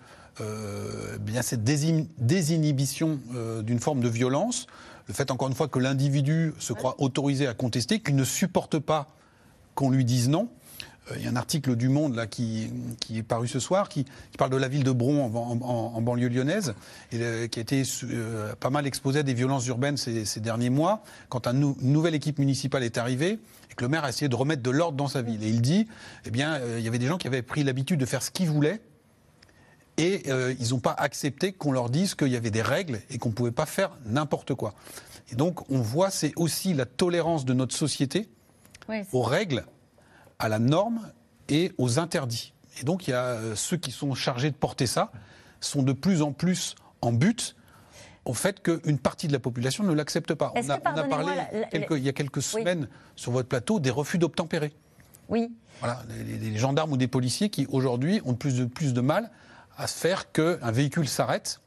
[2.17, 3.19] désinhibition
[3.61, 4.67] d'une forme de violence.
[5.07, 8.79] Le fait, encore une fois, que l'individu se croit autorisé à contester, qu'il ne supporte
[8.79, 9.09] pas
[9.75, 10.47] qu'on lui dise non.
[11.15, 12.69] Il y a un article du Monde qui,
[13.13, 14.05] est paru ce soir qui,
[14.37, 16.75] parle de la ville de Bron en, banlieue lyonnaise
[17.09, 17.81] qui a été
[18.59, 21.03] pas mal exposé à des violences urbaines ces, derniers mois.
[21.27, 23.39] Quand une nouvelle équipe municipale est arrivée
[23.79, 25.41] que le maire a essayé de remettre de l'ordre dans sa ville.
[25.41, 25.87] Et il dit,
[26.25, 28.29] eh bien, euh, il y avait des gens qui avaient pris l'habitude de faire ce
[28.29, 28.81] qu'ils voulaient
[29.97, 33.17] et euh, ils n'ont pas accepté qu'on leur dise qu'il y avait des règles et
[33.17, 34.73] qu'on ne pouvait pas faire n'importe quoi.
[35.31, 38.29] Et donc, on voit, c'est aussi la tolérance de notre société
[38.89, 39.65] Oui, aux règles,
[40.39, 41.09] à la norme
[41.47, 42.53] et aux interdits.
[42.81, 45.11] Et donc, il y a euh, ceux qui sont chargés de porter ça,
[45.61, 47.55] sont de plus en plus en but
[48.25, 50.51] au fait qu'une partie de la population ne l'accepte pas.
[50.55, 52.87] On a, que, on a pardonnez-moi, parlé la- la- quelques- il y a quelques semaines
[53.15, 54.73] sur votre plateau des refus d'obtempérer.
[55.29, 55.49] oui.
[55.81, 58.99] Voilà, les, les gendarmes ou des policiers qui aujourd'hui ont de plus de plus de
[58.99, 59.31] mal
[59.77, 61.61] à se faire qu'un véhicule s'arrête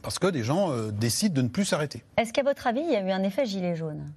[0.00, 2.02] parce que des gens euh, décident de ne plus s'arrêter.
[2.16, 4.10] Est-ce qu'à votre avis, il y a eu un effet gilet jaune?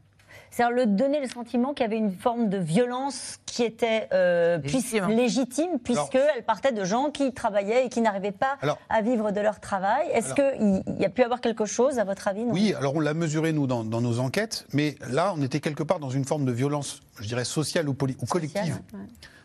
[0.52, 4.58] C'est-à-dire le donner le sentiment qu'il y avait une forme de violence qui était euh,
[4.60, 5.08] puis- Légitime.
[5.10, 9.40] légitime, puisqu'elle partait de gens qui travaillaient et qui n'arrivaient pas Alors- à vivre de
[9.42, 10.08] leur travail.
[10.14, 12.54] Est-ce qu'il y a pu avoir quelque chose, à votre avis non?
[12.54, 15.84] Oui, alors on l'a mesuré, nous, dans, dans nos enquêtes, mais là, on était quelque
[15.84, 18.80] part dans une forme de violence, je dirais, sociale ou, collective.
[18.94, 19.00] ouais.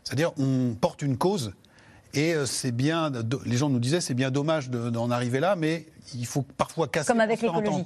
[0.05, 1.53] C'est-à-dire, on porte une cause,
[2.13, 3.11] et euh, c'est bien,
[3.47, 6.89] les gens nous disaient, c'est bien dommage de- d'en arriver là, mais il faut parfois
[6.89, 7.09] casser.
[7.09, 7.85] Comme avec l'écologie.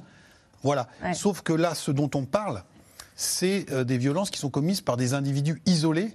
[0.63, 0.89] Voilà.
[1.05, 1.15] Ouais.
[1.15, 2.63] Sauf que là, ce dont on parle,
[3.21, 6.13] c'est euh, des violences qui sont commises par des individus isolés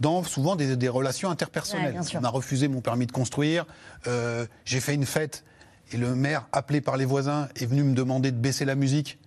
[0.00, 2.02] dans souvent des, des relations Ouais, interpersonnelles.
[2.02, 2.18] sûr.
[2.20, 3.66] on a refusé mon permis de construire,
[4.06, 5.44] euh, j'ai fait une fête
[5.92, 9.18] et le maire, appelé par les voisins, est venu me demander de baisser la musique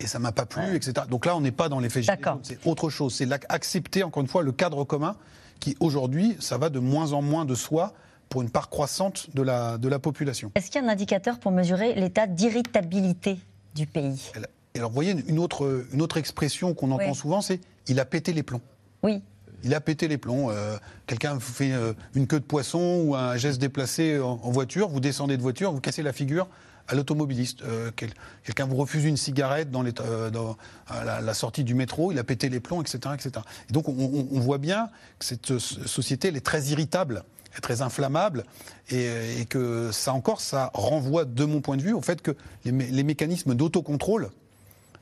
[0.00, 1.06] et ça m'a pas plu, etc.
[1.10, 2.34] Donc là, on n'est pas dans l'effet gilet D'accord.
[2.36, 3.14] jaune, c'est autre chose.
[3.14, 5.16] C'est accepter, encore une fois, le cadre commun
[5.60, 7.92] qui, aujourd'hui, ça va de moins en moins de soi
[8.30, 10.50] pour une part croissante de la, de la population.
[10.54, 13.38] Est-ce qu'il y a un indicateur pour mesurer l'état d'irritabilité
[13.74, 14.30] du pays?
[14.74, 17.14] Et alors, vous voyez, une autre, une autre expression qu'on entend Oui.
[17.14, 18.60] souvent, c'est «il a pété les plombs».
[19.02, 19.22] Oui.
[19.64, 20.50] Il a pété les plombs.
[20.50, 24.50] Euh, Quelqu'un vous fait euh, une queue de poisson ou un geste déplacé en, en
[24.50, 26.48] voiture, vous descendez de voiture, vous cassez la figure
[26.88, 27.62] à l'automobiliste.
[27.62, 28.10] Euh, quel-
[28.44, 30.56] Quelqu'un vous refuse une cigarette dans, les- dans-
[30.88, 32.98] à la, la sortie du métro, il a pété les plombs, etc.
[33.14, 33.30] etc.
[33.68, 34.88] Et donc on, on- on voit bien
[35.20, 38.44] que cette société elle est très irritable, elle est très inflammable,
[38.90, 42.32] et, et que ça encore, ça renvoie, de mon point de vue, au fait que
[42.64, 44.30] les, mé- les mécanismes d'autocontrôle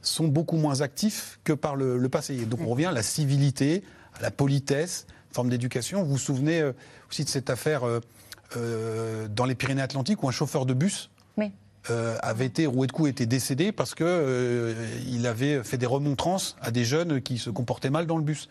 [0.03, 2.35] sont beaucoup moins actifs que par le, le passé.
[2.35, 3.83] Et donc on revient à la civilité,
[4.19, 6.03] à la politesse, forme d'éducation.
[6.03, 6.73] Vous vous souvenez euh,
[7.11, 8.01] aussi de cette affaire euh,
[8.57, 11.53] euh, dans les Pyrénées-Atlantiques où un chauffeur de bus Oui.
[11.91, 14.75] euh, avait été roué de coups, était décédé parce que euh,
[15.07, 18.49] il avait fait des remontrances à des jeunes qui se comportaient mal dans le bus.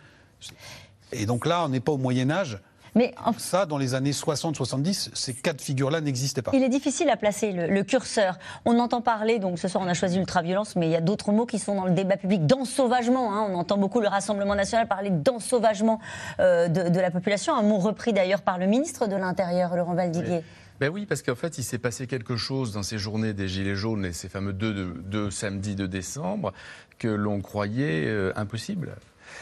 [1.12, 2.60] Et donc là, on n'est pas au Moyen Âge.
[2.96, 6.52] Mais en- Ça, dans les années 60-70, ces cas de figure-là n'existaient pas.
[6.54, 8.38] Il est difficile à placer le, le curseur.
[8.66, 11.32] On entend parler, donc ce soir on a choisi l'ultra-violence, mais il y a d'autres
[11.32, 13.34] mots qui sont dans le débat public, d'ensauvagement.
[13.34, 13.48] hein.
[13.50, 16.00] On entend beaucoup le Rassemblement national parler d'ensauvagement
[16.40, 19.94] euh, de, de la population, un mot repris d'ailleurs par le ministre de l'Intérieur, Laurent
[19.96, 20.44] Valdiguier.
[20.80, 23.76] Ben oui, parce qu'en fait, il s'est passé quelque chose dans ces journées des Gilets
[23.76, 26.54] jaunes et ces fameux deux, de- deux samedis de décembre
[26.98, 28.96] que l'on croyait euh, impossible.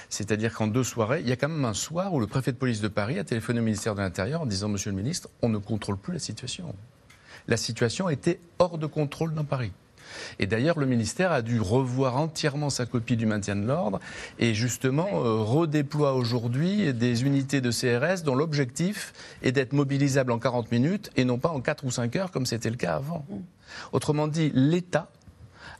[0.09, 2.57] C'est-à-dire qu'en deux soirées, il y a quand même un soir où le préfet de
[2.57, 5.49] police de Paris a téléphoné au ministère de l'Intérieur en disant Monsieur le ministre, on
[5.49, 6.73] ne contrôle plus la situation.
[7.47, 9.71] La situation était hors de contrôle dans Paris.
[10.39, 13.99] Et d'ailleurs, le ministère a dû revoir entièrement sa copie du maintien de l'ordre
[14.39, 20.39] et justement euh, redéploie aujourd'hui des unités de CRS dont l'objectif est d'être mobilisables en
[20.39, 23.25] 40 minutes et non pas en 4 ou 5 heures comme c'était le cas avant.
[23.91, 25.09] Autrement dit, l'État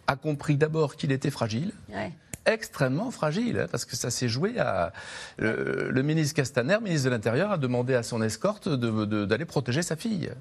[0.08, 2.12] a compris d'abord qu'il était fragile, Ouais.
[2.48, 4.94] Extrêmement fragile, hein, parce que ça s'est joué à.
[5.38, 9.96] Le, le ministre Castaner, ministre de l'Intérieur, a demandé à son escorte d'aller protéger sa
[9.96, 10.32] fille.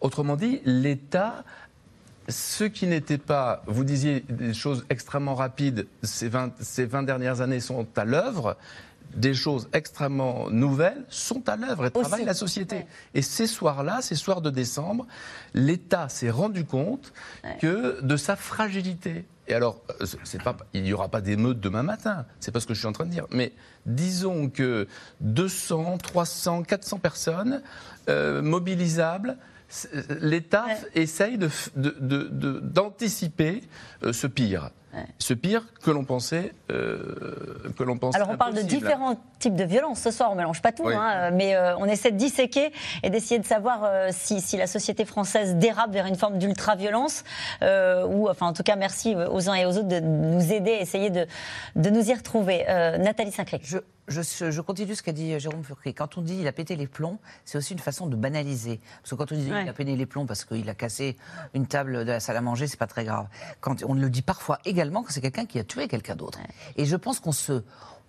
[0.00, 1.44] Autrement dit, l'État.
[2.30, 7.40] Ceux qui n'étaient pas, vous disiez des choses extrêmement rapides, ces 20, ces 20 dernières
[7.40, 8.58] années sont à l'œuvre,
[9.14, 12.76] des choses extrêmement nouvelles sont à l'œuvre et travaillent la société.
[12.76, 12.86] ouais.
[13.14, 15.06] Et ces soirs-là, ces soirs de décembre,
[15.54, 17.12] l'État s'est rendu compte
[17.60, 19.24] que de sa fragilité.
[19.48, 20.06] Et alors, euh,
[20.44, 22.92] pas, il n'y aura pas d'émeute demain matin, c'est pas ce que je suis en
[22.92, 23.26] train de dire.
[23.30, 23.52] Mais
[23.86, 24.86] disons que
[25.20, 27.62] 200, 300, 400 personnes
[28.08, 29.36] euh, mobilisables,
[29.68, 30.76] c'est- l'État Ouais.
[31.02, 33.62] essaye de f- de- de- de- d'anticiper
[34.02, 34.70] euh, ce pire.
[35.18, 38.16] Ce pire que l'on pensait, euh, que l'on pensait.
[38.16, 40.94] Alors on parle de différents types de violences ce soir, on mélange pas tout, Oui.
[40.96, 42.72] hein, mais euh, on essaie de disséquer
[43.02, 47.24] et d'essayer de savoir euh, si, si la société française dérape vers une forme d'ultra-violence,
[47.62, 50.72] euh, ou enfin en tout cas merci aux uns et aux autres de nous aider
[50.72, 51.26] à essayer de,
[51.76, 52.64] de nous y retrouver.
[52.68, 53.60] Euh, Nathalie Sinclair.
[53.62, 55.92] Je, je, je continue ce qu'a dit Jérôme Furquet.
[55.92, 58.80] Quand on dit il a pété les plombs, c'est aussi une façon de banaliser.
[59.02, 59.62] Parce que quand on dit Ouais.
[59.64, 61.16] il a pété les plombs parce qu'il a cassé
[61.54, 63.26] une table de la salle à manger, c'est pas très grave.
[63.60, 66.38] Quand on le dit parfois également que c'est quelqu'un qui a tué quelqu'un d'autre.
[66.76, 67.62] Et je pense qu'on se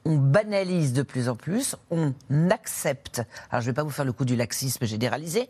[0.06, 2.14] on banalise de plus en plus, on
[2.50, 3.22] accepte.
[3.52, 5.50] Alors je vais pas vous faire le coup du laxisme généralisé,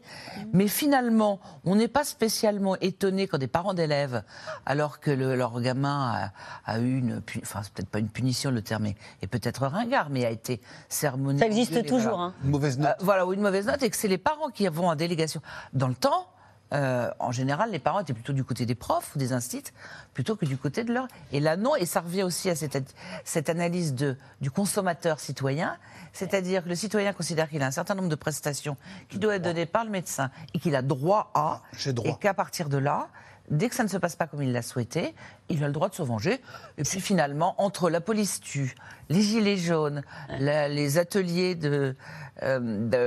[0.53, 4.23] mais finalement, on n'est pas spécialement étonné quand des parents d'élèves,
[4.65, 6.31] alors que le- leur gamin
[6.65, 9.65] a, a eu une, enfin c'est peut-être pas une punition le terme est, est peut-être
[9.67, 11.39] ringard, mais a été sermonné.
[11.39, 11.87] Ça existe Voilà.
[11.87, 12.33] toujours, hein.
[12.43, 12.89] Une mauvaise note.
[12.89, 15.41] Euh, voilà, ou une mauvaise note, et que c'est les parents qui vont en délégation.
[15.73, 16.27] Dans le temps,
[16.73, 19.73] euh, en général, les parents étaient plutôt du côté des profs ou des instituts,
[20.13, 21.07] plutôt que du côté de leur.
[21.31, 25.77] Et là, non, et ça revient aussi à cette, cette analyse de, du consommateur citoyen,
[26.13, 28.77] c'est-à-dire que le citoyen considère qu'il a un certain nombre de prestations
[29.09, 32.11] qui doivent être données par le médecin et qu'il a droit à, droit.
[32.11, 33.07] et qu'à partir de là,
[33.49, 35.13] dès que ça ne se passe pas comme il l'a souhaité,
[35.49, 36.41] il a le droit de se venger.
[36.77, 38.75] Et puis finalement, entre la police tue,
[39.09, 40.03] les gilets jaunes,
[40.39, 41.95] la- les ateliers de,
[42.43, 42.59] euh,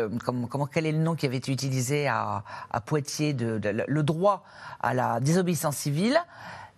[0.09, 3.59] de- comment, comment- quel est le nom qui avait été utilisé à, à Poitiers, de,
[3.59, 4.45] de- le droit
[4.81, 6.19] à la désobéissance civile.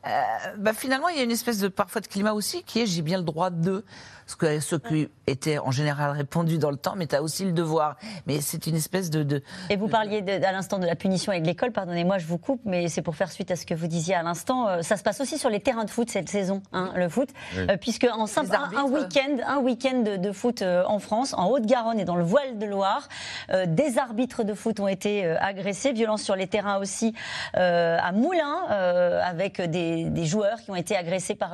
[0.07, 0.21] euh,
[0.59, 3.01] bah, finalement, il y a une espèce de parfois de climat aussi qui est j'ai
[3.01, 3.85] bien le droit de
[4.27, 7.45] ce que ce qui était en général répondu dans le temps, mais tu as aussi
[7.45, 7.97] le devoir.
[8.27, 11.33] Mais c'est une espèce de, de Et vous parliez de- à l'instant de la punition
[11.33, 13.87] avec l'école, pardonnez-moi, je vous coupe, mais c'est pour faire suite à ce que vous
[13.87, 14.69] disiez à l'instant.
[14.69, 17.29] Euh, ça se passe aussi sur les terrains de foot cette saison, hein, le foot,
[17.57, 17.67] Oui.
[17.71, 21.47] Euh, puisque en simple, un, week-end, un week-end de, de foot euh, en France, en
[21.49, 23.09] Haute-Garonne et dans le Voile de Loire,
[23.51, 27.15] euh, des arbitres de foot ont été agressés, violence sur les terrains aussi
[27.57, 31.53] euh, à Moulins, euh, avec des, des joueurs qui ont été agressés par,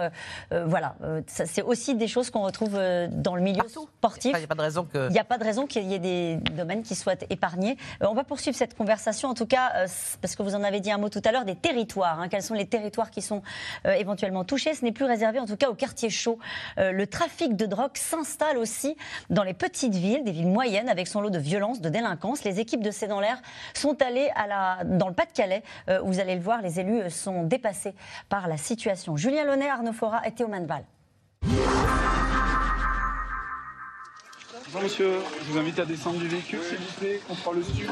[0.66, 0.94] voilà,
[1.26, 3.88] c'est aussi des choses qu'on retrouve euh, dans le milieu Partout.
[3.98, 4.32] sportif.
[4.34, 5.08] Il n'y a pas de raison que.
[5.08, 7.76] Il n'y a pas de raison qu'il y ait des domaines qui soient épargnés.
[8.02, 9.86] Euh, on va poursuivre cette conversation, en tout cas, euh,
[10.20, 12.20] parce que vous en avez dit un mot tout à l'heure, des territoires.
[12.20, 12.28] hein.
[12.28, 13.42] Quels sont les territoires qui sont
[13.84, 14.74] éventuellement touchés?
[14.74, 16.38] Ce n'est plus réservé, en tout cas, aux quartiers chauds.
[16.76, 18.96] Le trafic de drogue s'installe aussi
[19.30, 22.44] dans les petites villes, des villes moyennes, avec son lot de violence, de délinquance.
[22.44, 23.40] Les équipes de C'est dans l'air
[23.74, 25.62] sont allées à la, dans le Pas-de-Calais.
[26.04, 27.94] Vous allez le voir, les élus sont dépassés
[28.28, 29.16] par la situation.
[29.16, 30.84] Julien Launay, Arnaud Fora et Théo Manval.
[34.72, 37.88] Bonjour monsieur, je vous invite à descendre du véhicule s'il vous plaît, contrôle stu.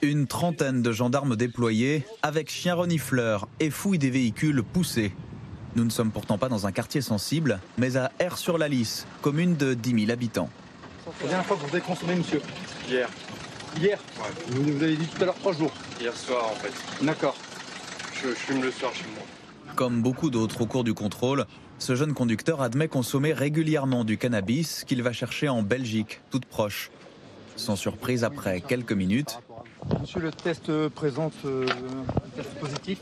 [0.00, 5.12] Une trentaine de gendarmes déployés, avec chiens renifleurs et fouillent des véhicules poussés.
[5.74, 10.06] Nous ne sommes pourtant pas dans un quartier sensible, mais à Air-sur-la-Lys, commune de 10
[10.06, 10.48] 000 habitants.
[11.20, 12.40] La dernière fois que vous avez consommé monsieur
[12.88, 13.10] Hier.
[13.78, 13.98] Hier
[14.48, 15.74] vous, vous avez dit tout à l'heure trois jours.
[16.00, 17.04] Hier soir, en fait.
[17.04, 17.36] D'accord.
[18.14, 19.74] Je, je fume le soir chez moi.
[19.74, 21.44] Comme beaucoup d'autres au cours du contrôle,
[21.78, 26.90] ce jeune conducteur admet consommer régulièrement du cannabis qu'il va chercher en Belgique, toute proche.
[27.56, 29.38] Sans surprise, après quelques minutes,
[30.00, 32.98] Monsieur, le test euh, présente euh, un test positif.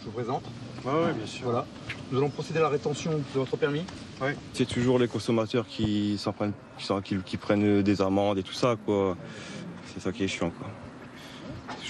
[0.00, 0.42] Je vous présente.
[0.86, 1.44] Ouais, ouais, bien sûr.
[1.44, 1.66] Voilà.
[2.10, 3.82] Nous allons procéder à la rétention de votre permis.
[4.20, 4.34] Ouais.
[4.54, 8.42] C'est toujours les consommateurs qui s'en prennent, qui, s'en- qui- qui prennent des amendes et
[8.42, 9.18] tout ça, quoi.
[9.92, 10.66] C'est ça qui est chiant, quoi.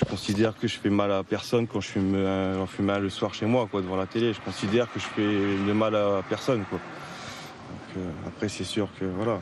[0.04, 2.98] Je considère que je fais mal à personne quand je fume, euh, j'en fume un
[2.98, 4.32] le soir chez moi, quoi, devant la télé.
[4.32, 6.78] Je considère que je fais de mal à personne, quoi.
[6.78, 9.38] Donc, euh, après, c'est sûr que voilà.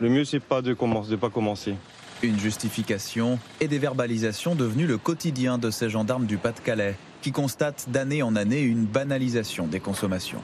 [0.00, 1.74] Le mieux, c'est pas de commencer, de pas commencer.
[2.22, 7.86] une justification et des verbalisations devenues le quotidien de ces gendarmes du Pas-de-Calais, qui constatent
[7.88, 10.42] d'année en année une banalisation des consommations.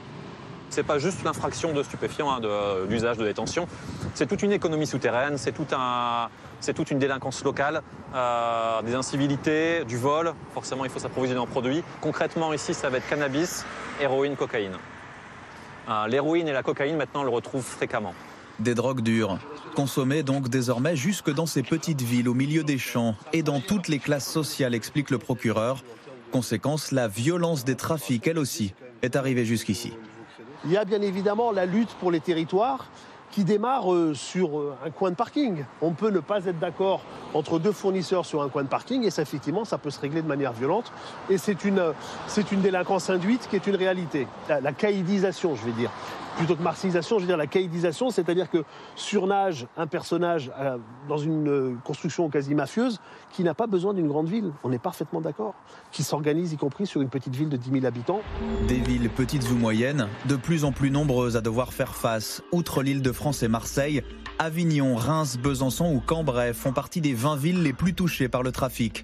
[0.71, 3.67] C'est pas juste l'infraction de stupéfiants, hein, de- d'usage de, détention.
[4.15, 7.81] C'est toute une économie souterraine, c'est tout un, c'est toute une délinquance locale,
[8.15, 10.33] euh, des incivilités, du vol.
[10.53, 11.83] Forcément, il faut s'approvisionner en produits.
[12.01, 13.65] Concrètement, ici, ça va être cannabis,
[14.01, 14.77] héroïne, cocaïne.
[15.89, 18.13] Euh, L'héroïne et la cocaïne, maintenant, on le retrouve fréquemment.
[18.59, 19.37] Des drogues dures,
[19.75, 23.87] consommées donc désormais jusque dans ces petites villes au milieu des champs et dans toutes
[23.87, 25.83] les classes sociales, explique le procureur.
[26.31, 29.93] Conséquence, la violence des trafics, elle aussi, est arrivée jusqu'ici.
[30.65, 32.89] Il y a bien évidemment la lutte pour les territoires
[33.31, 35.63] qui démarre euh, sur euh, un coin de parking.
[35.81, 37.01] On peut ne pas être d'accord
[37.33, 40.21] entre deux fournisseurs sur un coin de parking et ça, effectivement, ça peut se régler
[40.21, 40.91] de manière violente.
[41.29, 41.93] Et c'est une, euh,
[42.51, 44.27] délinquance induite qui est une réalité.
[44.49, 45.91] La caïdisation, je vais dire.
[46.37, 48.63] Plutôt que martialisation, je veux dire la caïdisation, c'est-à-dire que
[48.95, 50.77] surnage un personnage euh,
[51.09, 52.99] dans une euh, construction quasi mafieuse
[53.31, 54.51] qui n'a pas besoin d'une grande ville.
[54.63, 55.55] On est parfaitement d'accord.
[55.91, 58.21] Qui s'organise, y compris sur une petite ville de 10 000 habitants.
[58.67, 62.83] Des villes petites ou moyennes, de plus en plus nombreuses à devoir faire face, outre
[62.83, 64.03] l'île de France et Marseille,
[64.37, 68.51] Avignon, Reims, Besançon ou Cambrai font partie des 20 villes les plus touchées par le
[68.51, 69.03] trafic.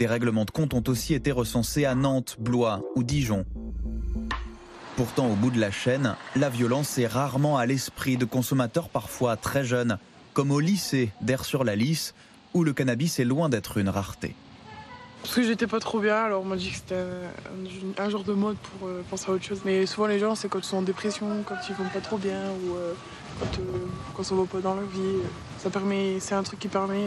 [0.00, 3.46] Des règlements de compte ont aussi été recensés à Nantes, Blois ou Dijon.
[4.96, 9.36] Pourtant, au bout de la chaîne, la violence est rarement à l'esprit de consommateurs parfois
[9.36, 9.98] très jeunes,
[10.34, 12.14] comme au lycée d'Air sur la Lys,
[12.52, 14.34] où le cannabis est loin d'être une rareté.
[15.22, 18.24] Parce que j'étais pas trop bien, alors on m'a dit que c'était un, un genre
[18.24, 19.62] de mode pour euh, penser à autre chose.
[19.64, 22.18] Mais souvent les gens, c'est quand ils sont en dépression, quand ils vont pas trop
[22.18, 22.92] bien ou euh,
[23.38, 23.86] quand, euh,
[24.16, 25.20] quand ça va pas dans leur vie.
[25.58, 27.06] Ça permet, c'est un truc qui permet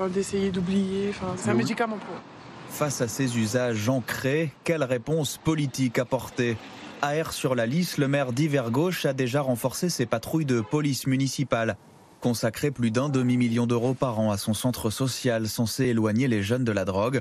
[0.00, 1.10] euh, d'essayer d'oublier.
[1.10, 2.20] Enfin, c'est un médicament pour eux.
[2.72, 6.56] Face à ces usages ancrés, quelle réponse politique apporter?
[7.02, 10.62] À Air sur la Lys, le maire d'Hiver Gauche a déjà renforcé ses patrouilles de
[10.62, 11.76] police municipale,
[12.22, 16.64] consacré plus d'un demi-million d'euros par an à son centre social censé éloigner les jeunes
[16.64, 17.20] de la drogue.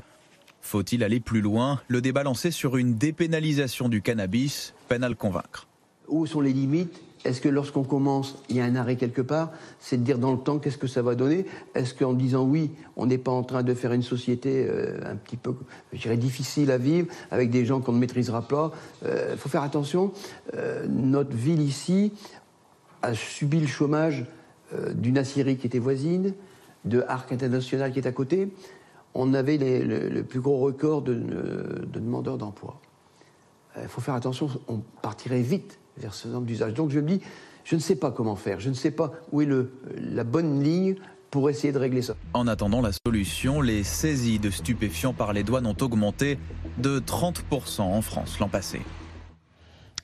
[0.61, 1.81] Faut-il aller plus loin?
[1.89, 5.67] Le débat lancé sur une dépénalisation du cannabis peine à convaincre.
[6.07, 7.01] Où sont les limites?
[7.23, 10.31] Est-ce que lorsqu'on commence, il y a un arrêt quelque part C'est de dire dans
[10.31, 11.45] le temps qu'est-ce que ça va donner
[11.75, 15.15] Est-ce qu'en disant oui, on n'est pas en train de faire une société euh, un
[15.15, 15.53] petit peu,
[15.93, 18.71] je difficile à vivre, avec des gens qu'on ne maîtrisera pas
[19.03, 20.11] Il faut faire attention.
[20.55, 22.11] Euh, notre ville ici
[23.01, 24.25] a subi le chômage
[24.73, 26.33] euh, d'une Assyrie qui était voisine,
[26.85, 28.51] de Arc International qui est à côté.
[29.13, 31.13] On avait le, plus gros record de
[31.93, 32.79] demandeurs d'emploi.
[33.77, 36.73] Il faut faire attention, on partirait vite vers ce genre d'usage.
[36.73, 37.21] Donc je me dis,
[37.63, 40.61] je ne sais pas comment faire, je ne sais pas où est le, la bonne
[40.63, 40.95] ligne
[41.29, 42.15] pour essayer de régler ça.
[42.33, 46.37] En attendant la solution, les saisies de stupéfiants par les douanes ont augmenté
[46.79, 48.81] de 30% en France l'an passé.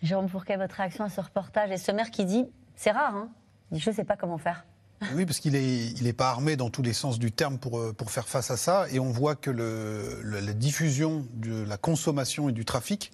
[0.03, 2.45] Jérôme Fourquet, votre réaction à ce reportage et ce maire qui dit
[2.75, 3.29] c'est rare, hein
[3.71, 4.65] Il dit je ne sais pas comment faire.
[5.15, 7.77] Oui, parce qu'il n'est il est pas armé dans tous les sens du terme pour,
[7.77, 8.87] euh, pour faire face à ça.
[8.91, 13.11] Et on voit que le, le- la diffusion de la consommation et du trafic,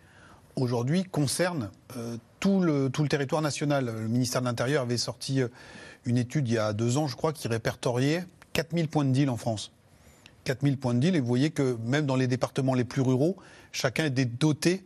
[0.56, 3.86] aujourd'hui, concerne euh, tout, le, territoire national.
[3.86, 5.48] Le ministère de l'Intérieur avait sorti euh,
[6.04, 9.30] une étude il y a deux ans, je crois, qui répertoriait 4000 points de deal
[9.30, 9.72] en France.
[10.44, 13.38] 4000 points de deal, et vous voyez que même dans les départements les plus ruraux,
[13.72, 14.84] chacun est doté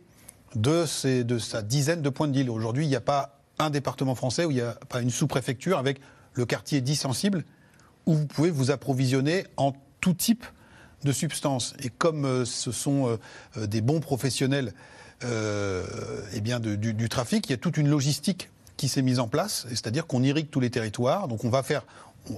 [0.54, 2.48] de, sa dizaine de points de deal.
[2.48, 5.78] Aujourd'hui, il n'y a pas un département français où il n'y a pas une sous-préfecture
[5.78, 6.00] avec
[6.34, 7.44] le quartier dit sensible
[8.06, 10.46] où vous pouvez vous approvisionner en tout type
[11.02, 11.74] de substances.
[11.82, 13.18] Et comme euh, ce sont
[13.56, 14.74] euh, des bons professionnels
[15.24, 15.84] euh,
[16.34, 19.18] eh bien de- du, du trafic, il y a toute une logistique qui s'est mise
[19.18, 21.26] en place, c'est-à-dire qu'on irrigue tous les territoires.
[21.28, 21.84] Donc on va faire,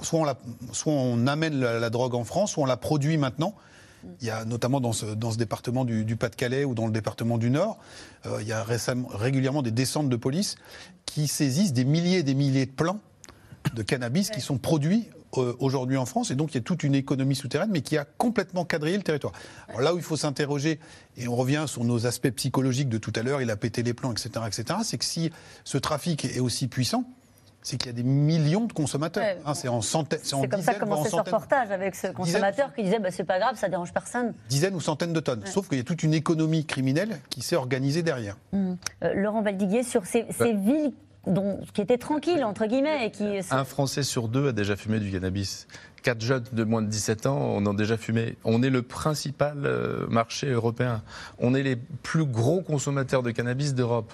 [0.02, 0.38] soit on, la-
[0.72, 3.54] soit on amène la, la drogue en France, soit on la produit maintenant.
[4.22, 6.92] Il y a notamment dans ce, dans ce département du, du Pas-de-Calais ou dans le
[6.92, 7.78] département du Nord,
[8.24, 10.54] euh, il y a récemment, régulièrement des descentes de police
[11.04, 13.00] qui saisissent des milliers et des milliers de plants
[13.74, 16.30] de cannabis qui sont produits aujourd'hui en France.
[16.30, 19.02] Et donc, il y a toute une économie souterraine, mais qui a complètement quadrillé le
[19.02, 19.32] territoire.
[19.68, 20.80] Alors là où il faut s'interroger,
[21.16, 23.94] et on revient sur nos aspects psychologiques de tout à l'heure, il a pété les
[23.94, 25.30] plans, etc., etc., c'est que si
[25.64, 27.04] ce trafic est aussi puissant,
[27.62, 29.22] c'est qu'il y a des millions de consommateurs.
[29.22, 29.38] Ouais.
[29.44, 31.94] Hein, c'est en centaines, c'est en C'est comme ça dizaines, que commençait ce reportage avec
[31.94, 34.32] ce consommateur qui disait bah, c'est pas grave, ça dérange personne.
[34.48, 35.44] dizaines ou centaines de tonnes.
[35.46, 38.36] Sauf qu'il y a toute une économie criminelle qui s'est organisée derrière.
[38.52, 38.76] Hum.
[39.04, 40.92] Euh, Laurent Valdiguier, sur ces, ces villes
[41.26, 43.24] dont, qui étaient tranquilles, entre guillemets, et qui.
[43.50, 45.66] Un Français sur deux a déjà fumé du cannabis.
[46.02, 48.36] Quatre jeunes de moins de 17 ans en ont déjà fumé.
[48.44, 51.02] On est le principal euh, marché européen.
[51.38, 54.12] On est les plus gros consommateurs de cannabis d'Europe.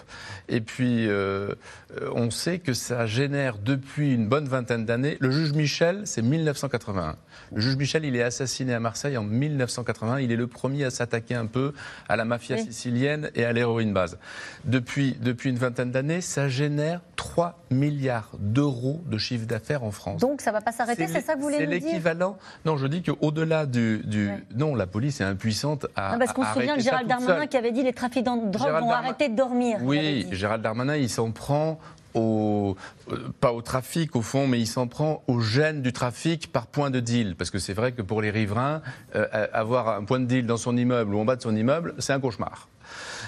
[0.48, 1.54] Et puis, euh,
[2.00, 5.16] euh, on sait que ça génère depuis une bonne vingtaine d'années.
[5.20, 7.16] Le juge Michel, c'est 1981.
[7.52, 10.18] Le juge Michel, il est assassiné à Marseille en 1981.
[10.18, 11.72] Il est le premier à s'attaquer un peu
[12.08, 12.64] à la mafia Oui.
[12.64, 14.18] sicilienne et à l'héroïne base.
[14.64, 20.20] Depuis, depuis une vingtaine d'années, ça génère 3 milliards d'euros de chiffre d'affaires en France.
[20.20, 22.36] Donc ça va pas s'arrêter, c'est ça que vous voulez dire l'équivalent.
[22.64, 26.12] Non, je dis qu'au-delà du, du- Non, la police est impuissante à.
[26.12, 28.66] Non, Parce qu'on se souvient de Gérald Darmanin qui avait dit les trafiquants de drogue
[28.68, 29.78] Gérald vont Darmanin- arrêter de dormir.
[29.82, 30.26] Oui.
[30.32, 31.78] Gérald Darmanin, il s'en prend
[32.14, 32.76] au,
[33.12, 36.66] euh, pas au trafic au fond, mais il s'en prend au gène du trafic par
[36.66, 37.36] point de deal.
[37.36, 38.80] Parce que c'est vrai que pour les riverains,
[39.14, 41.94] euh, avoir un point de deal dans son immeuble ou en bas de son immeuble,
[41.98, 42.68] c'est un cauchemar.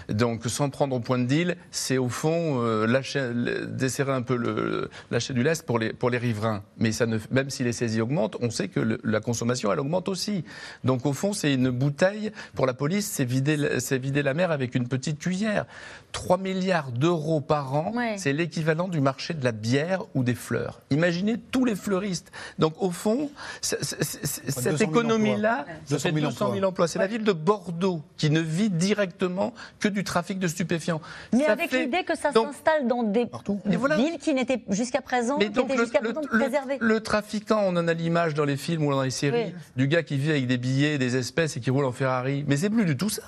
[0.08, 4.90] Donc s'en prendre au point de deal, c'est au fond euh, desserrer un peu le
[5.30, 6.62] du lest pour les, riverains.
[6.78, 10.08] Mais ça ne, même si les saisies augmentent, on sait que la consommation elle augmente
[10.08, 10.44] aussi.
[10.84, 14.74] Donc au fond c'est une bouteille pour la police, c'est vider, vider la mer avec
[14.74, 15.66] une petite cuillère.
[16.12, 18.16] 3 milliards d'euros par an, Ouais.
[18.18, 20.80] c'est l'équivalent du marché de la bière ou des fleurs.
[20.90, 22.32] Imaginez tous les fleuristes.
[22.58, 23.30] Donc au fond,
[23.60, 26.88] c'est- c'est- c'est- c'est- cette 200 000 économie-là, ça fait 200 000 200 000 emplois.
[26.88, 31.00] C'est la ville de Bordeaux qui ne vit directement que du trafic de stupéfiants.
[31.32, 33.28] Mais Ça avec fait- l'idée que ça donc- s'installe dans des
[33.76, 33.96] voilà.
[33.96, 36.78] villes qui n'étaient jusqu'à présent, mais qui donc étaient le, jusqu'à le- présent le- préservées.
[36.80, 39.54] le trafiquant, on en a l'image dans les films ou dans les séries, Oui.
[39.76, 42.44] du gars qui vit avec des billets, des espèces et qui roule en Ferrari.
[42.48, 43.22] Mais c'est plus du tout ça.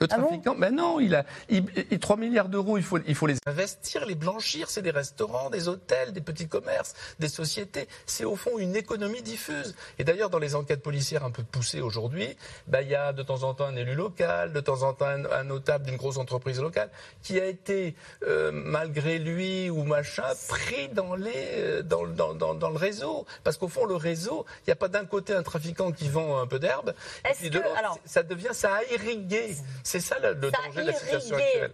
[0.00, 3.00] Le Ah bon trafiquant, mais non, il a il- il- 3 milliards d'euros, il faut,
[3.08, 4.70] il faut les investir, les blanchir.
[4.70, 7.88] C'est des restaurants, des hôtels, des petits commerces, des sociétés.
[8.06, 9.74] C'est au fond une économie diffuse.
[9.98, 12.36] Et d'ailleurs, dans les enquêtes policières un peu poussées aujourd'hui,
[12.68, 15.06] bah, il y a de temps en temps un élu local, de temps en temps
[15.06, 16.88] un, un notable d'une grosse entreprise locale,
[17.24, 17.96] qui a été,
[18.28, 23.26] euh, malgré lui ou machin, pris dans, les, euh, dans, dans, dans, dans le réseau.
[23.42, 26.38] Parce qu'au fond, le réseau, il n'y a pas d'un côté un trafiquant qui vend
[26.38, 26.94] un peu d'herbe,
[27.28, 29.56] et puis de l'autre, ça devient, ça a irrigué.
[29.82, 31.72] C'est ça le, le danger de la situation actuelle.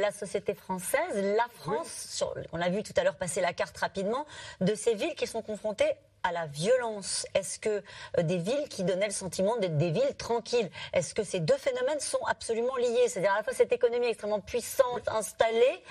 [0.00, 3.76] La société française, la France, sur- on a vu tout à l'heure passer la carte
[3.78, 4.26] rapidement,
[4.60, 5.92] de ces villes qui sont confrontées
[6.26, 7.26] à la violence.
[7.34, 7.82] Est-ce que
[8.18, 11.56] euh, des villes qui donnaient le sentiment d'être des villes tranquilles Est-ce que ces deux
[11.58, 13.08] phénomènes sont absolument liés?
[13.08, 15.82] C'est-à-dire à la fois cette économie extrêmement puissante, installée,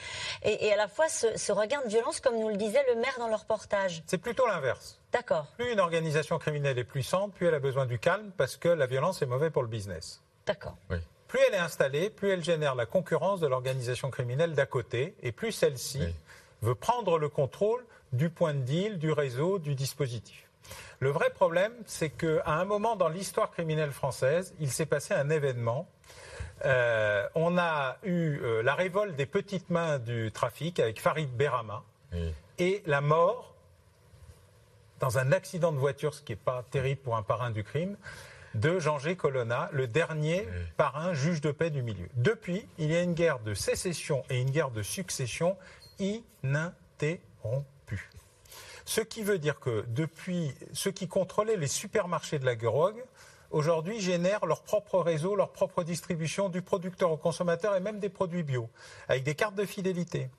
[0.41, 2.95] et, et à la fois ce, ce regain de violence, comme nous le disait le
[2.95, 4.01] maire dans le reportage.
[4.07, 4.99] C'est plutôt l'inverse.
[5.11, 8.69] D'accord, Plus une organisation criminelle est puissante, plus elle a besoin du calme parce que
[8.69, 10.19] la violence est mauvaise pour le business.
[10.47, 10.75] d'accord.
[11.33, 15.31] Plus elle est installée, plus elle génère la concurrence de l'organisation criminelle d'à côté, et
[15.31, 15.99] plus celle-ci
[16.61, 20.47] veut prendre le contrôle du point de deal, du réseau, du dispositif.
[20.99, 25.31] Le vrai problème, c'est qu'à un moment dans l'histoire criminelle française, il s'est passé un
[25.31, 25.87] événement.
[26.65, 31.83] Euh, on a eu euh, la révolte des petites mains du trafic avec Farid Berama
[32.59, 33.55] et la mort
[34.99, 37.97] dans un accident de voiture, ce qui n'est pas terrible pour un parrain du crime,
[38.55, 39.15] de Jean-G.
[39.15, 40.47] Colonna, le dernier
[40.77, 42.07] parrain juge de paix du milieu.
[42.15, 45.57] Depuis, il y a une guerre de sécession et une guerre de succession
[45.99, 48.09] ininterrompue.
[48.85, 53.03] Ce qui veut dire que depuis ceux qui contrôlaient les supermarchés de la drogue,
[53.49, 58.09] aujourd'hui génèrent leur propre réseau, leur propre distribution du producteur au consommateur et même des
[58.09, 58.69] produits bio,
[59.07, 60.29] avec des cartes de fidélité.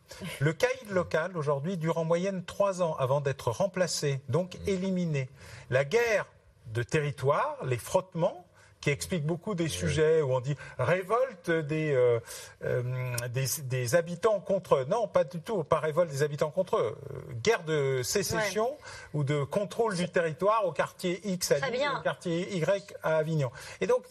[0.41, 5.31] Le caïd local, aujourd'hui, dure en moyenne trois ans avant d'être remplacé, donc éliminé.
[5.71, 6.27] La guerre
[6.67, 8.45] de territoire, les frottements,
[8.85, 12.21] qui expliquent beaucoup des sujets où on dit révolte des, euh,
[12.65, 14.85] euh, des, des habitants contre eux.
[14.85, 16.99] Non, pas du tout, pas révolte des habitants contre eux.
[17.15, 18.77] Euh, Guerre de sécession
[19.15, 23.51] ou de contrôle du territoire au quartier X à Lille, au quartier Y à Avignon.
[23.81, 24.05] Et donc,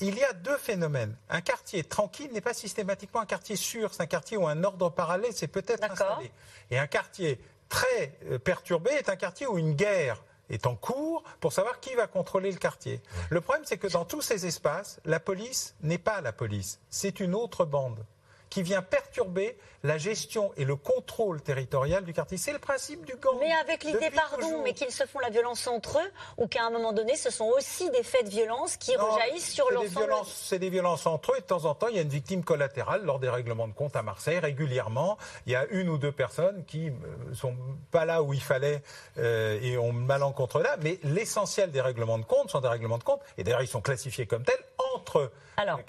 [0.00, 1.14] il y a deux phénomènes.
[1.30, 3.94] Un quartier tranquille n'est pas systématiquement un quartier sûr.
[3.94, 6.32] C'est un quartier où un ordre parallèle s'est peut-être installé.
[6.72, 11.52] Et un quartier très perturbé est un quartier où une guerre est en cours pour
[11.52, 13.00] savoir qui va contrôler le quartier.
[13.30, 16.80] Le problème, c'est que dans tous ces espaces, la police n'est pas la police.
[16.90, 18.04] C'est une autre bande
[18.50, 22.36] qui vient perturber la gestion et le contrôle territorial du quartier.
[22.36, 23.36] C'est le principe du gang.
[23.38, 24.62] Mais avec l'idée, pardon, toujours.
[24.62, 27.46] mais qu'ils se font la violence entre eux, ou qu'à un moment donné, ce sont
[27.56, 30.12] aussi des faits de violence qui Non, rejaillissent sur l'ensemble.
[30.26, 32.42] C'est des violences entre eux et de temps en temps, il y a une victime
[32.42, 34.38] collatérale lors des règlements de compte à Marseille.
[34.38, 37.56] Régulièrement, il y a une ou deux personnes qui ne sont
[37.90, 38.82] pas là où il fallait
[39.18, 40.76] euh, et ont malencontre là.
[40.82, 43.20] Mais l'essentiel des règlements de compte sont des règlements de compte.
[43.36, 45.80] Et d'ailleurs, ils sont classifiés comme tels entre Alors.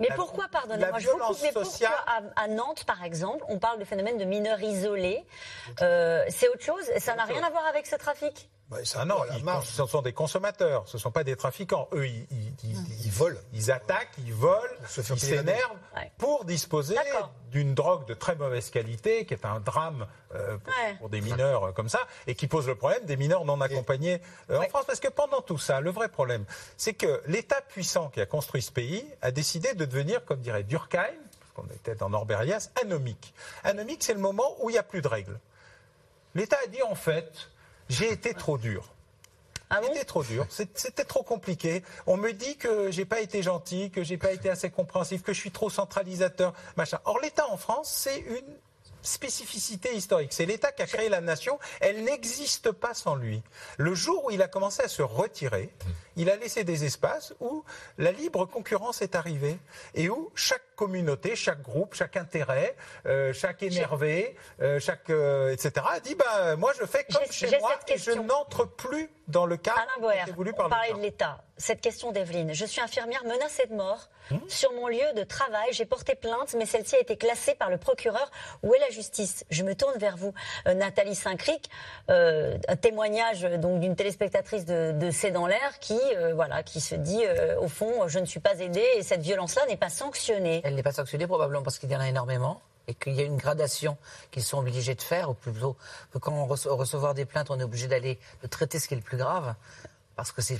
[0.00, 1.88] Mais La- pourquoi, pardonnez-moi, je vous coupe, mais pourquoi
[2.36, 5.24] à Nantes, par exemple, on parle de phénomène de mineurs isolés
[5.80, 8.50] Euh, C'est autre chose Ça n'a rien à voir avec ce trafic?
[8.96, 11.88] Ah non, ils, cons- ce sont des consommateurs, ce ne sont pas des trafiquants.
[11.94, 13.38] Eux, ils, ils- ils- volent.
[13.54, 15.76] Ils attaquent, ils volent, se ils s'énervent
[16.18, 16.94] pour disposer
[17.50, 20.94] d'une drogue de très mauvaise qualité, qui est un drame euh, pour, Ouais.
[20.98, 24.20] pour des mineurs euh, comme ça, et qui pose le problème des mineurs non accompagnés
[24.50, 24.84] euh, en France.
[24.86, 26.44] Parce que pendant tout ça, le vrai problème,
[26.76, 30.62] c'est que l'État puissant qui a construit ce pays a décidé de devenir, comme dirait
[30.64, 33.32] Durkheim, parce qu'on était dans Norbert-Elias, anomique.
[33.64, 35.40] Anomique, c'est le moment où il n'y a plus de règles.
[36.34, 37.48] L'État a dit en fait,
[37.88, 38.94] j'ai été trop dur.
[39.82, 41.82] C'était trop dur, c'était trop compliqué.
[42.06, 45.34] On me dit que j'ai pas été gentil, que j'ai pas été assez compréhensif, que
[45.34, 46.98] je suis trop centralisateur, machin.
[47.04, 48.56] Or l'État en France, c'est une
[49.02, 50.32] spécificité historique.
[50.32, 51.58] C'est l'État qui a créé la nation.
[51.80, 53.42] Elle n'existe pas sans lui.
[53.76, 55.70] Le jour où il a commencé à se retirer,
[56.18, 57.64] il a laissé des espaces où
[57.96, 59.58] la libre concurrence est arrivée
[59.94, 65.86] et où chaque communauté, chaque groupe, chaque intérêt, euh, chaque énervé, euh, chaque euh, etc.
[65.90, 69.56] a dit bah moi je fais comme chez moi et je n'entre plus dans le
[69.56, 71.42] cadre Alain voulu par de l'État.
[71.58, 72.54] Cette question d'Evelyne.
[72.54, 74.08] Je suis infirmière menacée de mort.
[74.30, 77.68] Hmm Sur mon lieu de travail, j'ai porté plainte, mais celle-ci a été classée par
[77.68, 78.30] le procureur.
[78.62, 79.44] Où est la justice?
[79.50, 80.32] Je me tourne vers vous,
[80.66, 81.68] Nathalie Saint-Cric.
[82.08, 86.94] Un témoignage donc d'une téléspectatrice de, de C'est dans l'air qui, euh, voilà, qui se
[86.94, 90.60] dit, euh, au fond, je ne suis pas aidée et cette violence-là n'est pas sanctionnée.
[90.64, 93.24] Elle n'est pas sanctionnée probablement parce qu'il y en a énormément et qu'il y a
[93.24, 93.96] une gradation
[94.30, 95.76] qu'ils sont obligés de faire, ou plutôt
[96.12, 98.18] que quand on reçoit des plaintes, on est obligé d'aller
[98.50, 99.54] traiter ce qui est le plus grave
[100.18, 100.58] parce que c'est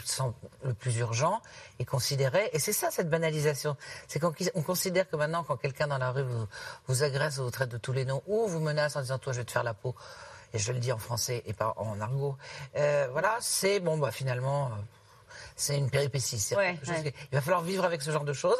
[0.62, 1.42] le plus urgent
[1.80, 2.48] et considérer.
[2.52, 3.76] Et c'est ça cette banalisation,
[4.06, 6.24] c'est qu'on on considère que maintenant quand quelqu'un dans la rue
[6.86, 9.32] vous, agresse, ou vous traite de tous les noms ou vous menace en disant toi
[9.32, 9.96] je vais te faire la peau.
[10.54, 12.36] Et je le dis en français et pas en argot.
[12.76, 14.70] euh, voilà, c'est bon, bah finalement,
[15.58, 16.38] c'est une péripétie.
[16.38, 16.78] C'est Ouais,
[17.30, 18.58] Il va falloir vivre avec ce genre de choses.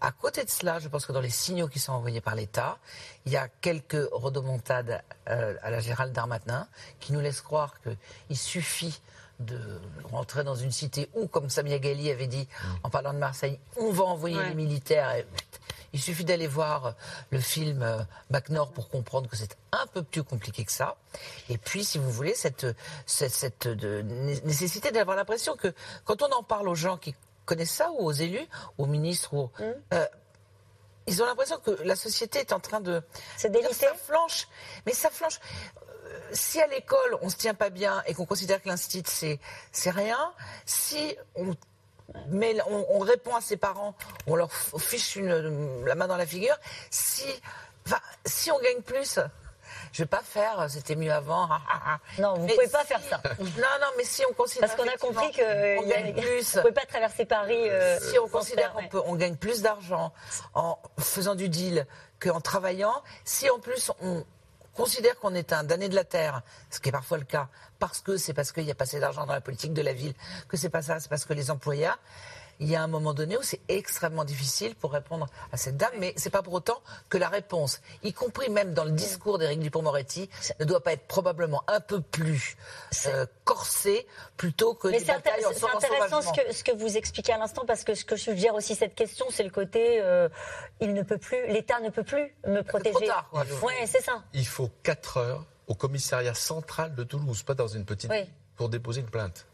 [0.00, 2.78] À côté de cela, je pense que dans les signaux qui sont envoyés par l'État,
[3.24, 6.66] il y a quelques rodomontades euh, à la Gérald Darmanin
[7.00, 9.00] qui nous laissent croire qu'il suffit
[9.40, 12.46] de rentrer dans une cité où, comme Samia Ghali avait dit
[12.82, 14.48] en parlant de Marseille, on va envoyer Ouais.
[14.50, 15.26] les militaires et
[15.92, 16.94] Il suffit d'aller voir
[17.30, 20.96] le film euh, Bac Nord pour comprendre que c'est un peu plus compliqué que ça.
[21.48, 22.66] Et puis, si vous voulez, cette,
[23.06, 24.00] cette, cette de-
[24.44, 25.74] nécessité d'avoir l'impression que
[26.04, 27.14] quand on en parle aux gens qui
[27.44, 28.46] connaissent ça, ou aux élus,
[28.78, 29.50] aux ministres, ou,
[29.92, 30.06] euh,
[31.06, 33.02] ils ont l'impression que la société est en train de...
[33.36, 34.48] C'est Ça flanche.
[34.86, 35.40] Mais ça flanche.
[35.76, 39.40] Euh, Si à l'école, on se tient pas bien et qu'on considère que l'institut, c'est,
[39.72, 40.32] c'est rien,
[40.64, 41.54] si on,
[42.28, 43.94] met, on, on répond à ses parents,
[44.26, 46.56] on leur fiche une, la main dans la figure,
[46.90, 47.24] si,
[47.86, 49.18] enfin, si on gagne plus,
[49.92, 51.48] je vais pas faire, c'était mieux avant.
[52.18, 53.20] Non, vous Mais pouvez pas faire ça.
[53.38, 54.68] Non, non, mais si on considère.
[54.68, 56.54] Parce qu'on a compris que on gagne plus.
[56.54, 57.68] Vous pouvez pas traverser Paris.
[57.68, 58.84] euh, si on considère ouais.
[58.84, 60.12] qu'on peut, on gagne plus d'argent
[60.54, 61.86] en faisant du deal
[62.20, 64.24] qu'en travaillant, si en plus on
[64.74, 67.48] considère qu'on est un damné de la terre, ce qui est parfois le cas,
[67.78, 69.92] parce que c'est parce qu'il y a pas assez d'argent dans la politique de la
[69.92, 70.14] ville,
[70.48, 71.98] que c'est pas ça, c'est parce que les employeurs,
[72.62, 75.90] il y a un moment donné où c'est extrêmement difficile pour répondre à cette dame,
[75.98, 79.58] mais c'est pas pour autant que la réponse, y compris même dans le discours d'Éric
[79.58, 82.56] Dupond-Moretti, ne doit pas être probablement un peu plus
[83.06, 84.06] euh, corsée
[84.36, 87.32] plutôt que Mais des c'est batailles en c'est intéressant ce que, ce que vous expliquez
[87.32, 90.28] à l'instant parce que ce que suggère aussi cette question, c'est le côté euh,
[90.80, 93.06] il ne peut plus, l'État ne peut plus me protéger.
[93.06, 93.44] tard, quoi.
[93.62, 94.22] Ouais, c'est ça.
[94.34, 98.24] Il faut 4 heures au commissariat central de Toulouse, pas dans une petite Oui.
[98.56, 99.46] pour déposer une plainte.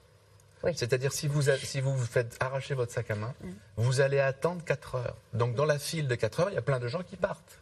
[0.64, 0.72] Oui.
[0.74, 3.34] C'est-à-dire si vous, si vous vous faites arracher votre sac à main,
[3.76, 5.16] vous allez attendre 4 heures.
[5.32, 7.60] Donc dans la file de 4 heures, il y a plein de gens qui partent.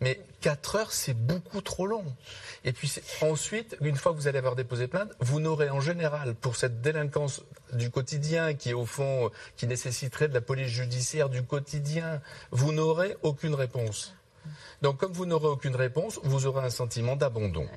[0.00, 2.04] Mais 4 heures, c'est beaucoup trop long.
[2.64, 6.34] Et puis ensuite, une fois que vous allez avoir déposé plainte, vous n'aurez en général,
[6.34, 11.44] pour cette délinquance du quotidien qui au fond, qui nécessiterait de la police judiciaire du
[11.44, 12.20] quotidien,
[12.50, 14.14] vous n'aurez aucune réponse.
[14.82, 17.68] Donc comme vous n'aurez aucune réponse, vous aurez un sentiment d'abandon.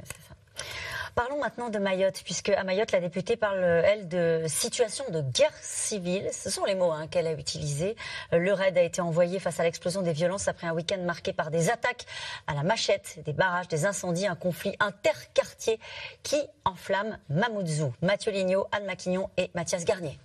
[1.17, 5.57] Parlons maintenant de Mayotte, puisque à Mayotte, la députée parle, elle, de situation de guerre
[5.63, 6.29] civile.
[6.31, 7.95] Ce sont les mots hein, qu'elle a utilisés.
[8.33, 11.33] Euh, Le raid a été envoyé face à l'explosion des violences après un week-end marqué
[11.33, 12.05] par des attaques
[12.45, 15.79] à la machette, des barrages, des incendies, un conflit interquartier
[16.21, 17.91] qui enflamme Mamoudzou.
[18.03, 20.19] Mathieu Lignot, Anne Maquignon et Mathias Garnier.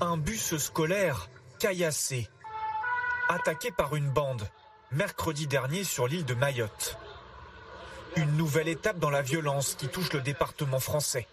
[0.00, 1.28] Un bus scolaire
[1.60, 2.26] caillassé,
[3.28, 4.42] attaqué par une bande,
[4.92, 6.96] mercredi dernier sur l'île de Mayotte.
[8.16, 11.26] Une nouvelle étape dans la violence qui touche le département français.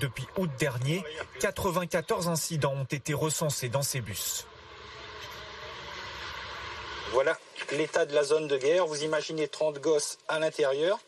[0.00, 1.04] Depuis août dernier,
[1.40, 4.46] 94 incidents ont été recensés dans ces bus.
[7.10, 7.36] Voilà
[7.72, 8.86] l'état de la zone de guerre.
[8.86, 10.98] Vous imaginez 30 gosses à l'intérieur.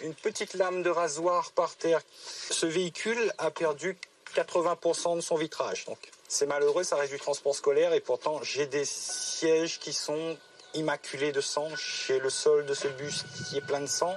[0.00, 2.00] Une petite lame de rasoir par terre.
[2.14, 3.96] Ce véhicule a perdu
[4.36, 5.86] 80% de son vitrage.
[5.86, 5.98] Donc
[6.28, 10.36] c'est malheureux, ça reste du transport scolaire et pourtant j'ai des sièges qui sont
[10.74, 11.68] immaculés de sang.
[11.76, 14.16] J'ai le sol de ce bus qui est plein de sang.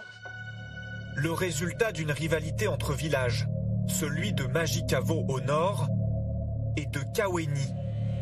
[1.16, 3.48] Le résultat d'une rivalité entre villages,
[3.88, 5.88] celui de Magicavo au nord
[6.78, 7.74] et de Kaweni,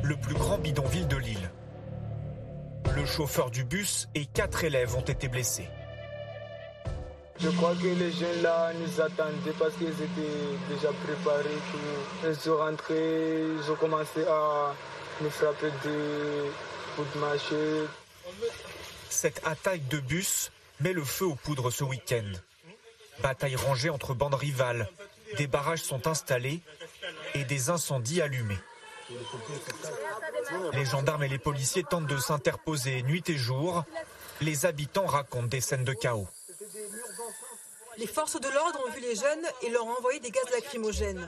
[0.03, 1.51] le plus grand bidonville de l'île.
[2.95, 5.69] Le chauffeur du bus et quatre élèves ont été blessés.
[7.39, 11.43] Je crois que les jeunes là nous attendaient parce qu'ils étaient déjà préparés.
[11.71, 12.27] Tout.
[12.27, 14.73] Ils sont rentrés, ils ont commencé à
[15.21, 16.51] nous frapper des
[16.95, 17.98] coups de machette.
[19.09, 22.31] Cette attaque de bus met le feu aux poudres ce week-end.
[23.21, 24.89] Bataille rangée entre bandes rivales,
[25.37, 26.61] des barrages sont installés
[27.33, 28.57] et des incendies allumés.
[30.73, 33.83] Les gendarmes et les policiers tentent de s'interposer nuit et jour.
[34.41, 36.27] Les habitants racontent des scènes de chaos.
[37.97, 41.27] Les forces de l'ordre ont vu les jeunes et leur ont envoyé des gaz lacrymogènes.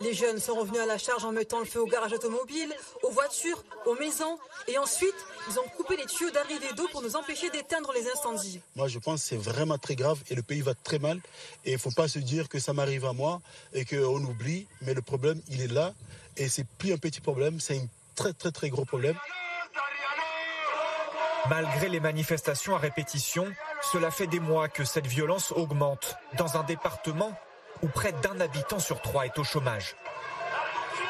[0.00, 3.10] Les jeunes sont revenus à la charge en mettant le feu au garage automobile, aux
[3.10, 4.38] voitures, aux maisons.
[4.66, 5.14] Et ensuite,
[5.48, 8.62] ils ont coupé les tuyaux d'arrivée d'eau pour nous empêcher d'éteindre les incendies.
[8.76, 11.20] Moi, je pense que c'est vraiment très grave et le pays va très mal.
[11.66, 13.42] Et il ne faut pas se dire que ça m'arrive à moi
[13.74, 14.66] et qu'on oublie.
[14.80, 15.92] Mais le problème, il est là.
[16.38, 19.18] Et c'est plus un petit problème, c'est un très, très, très gros problème.
[21.50, 23.46] Malgré les manifestations à répétition,
[23.92, 27.32] cela fait des mois que cette violence augmente dans un département
[27.82, 29.96] où près d'un habitant sur trois est au chômage.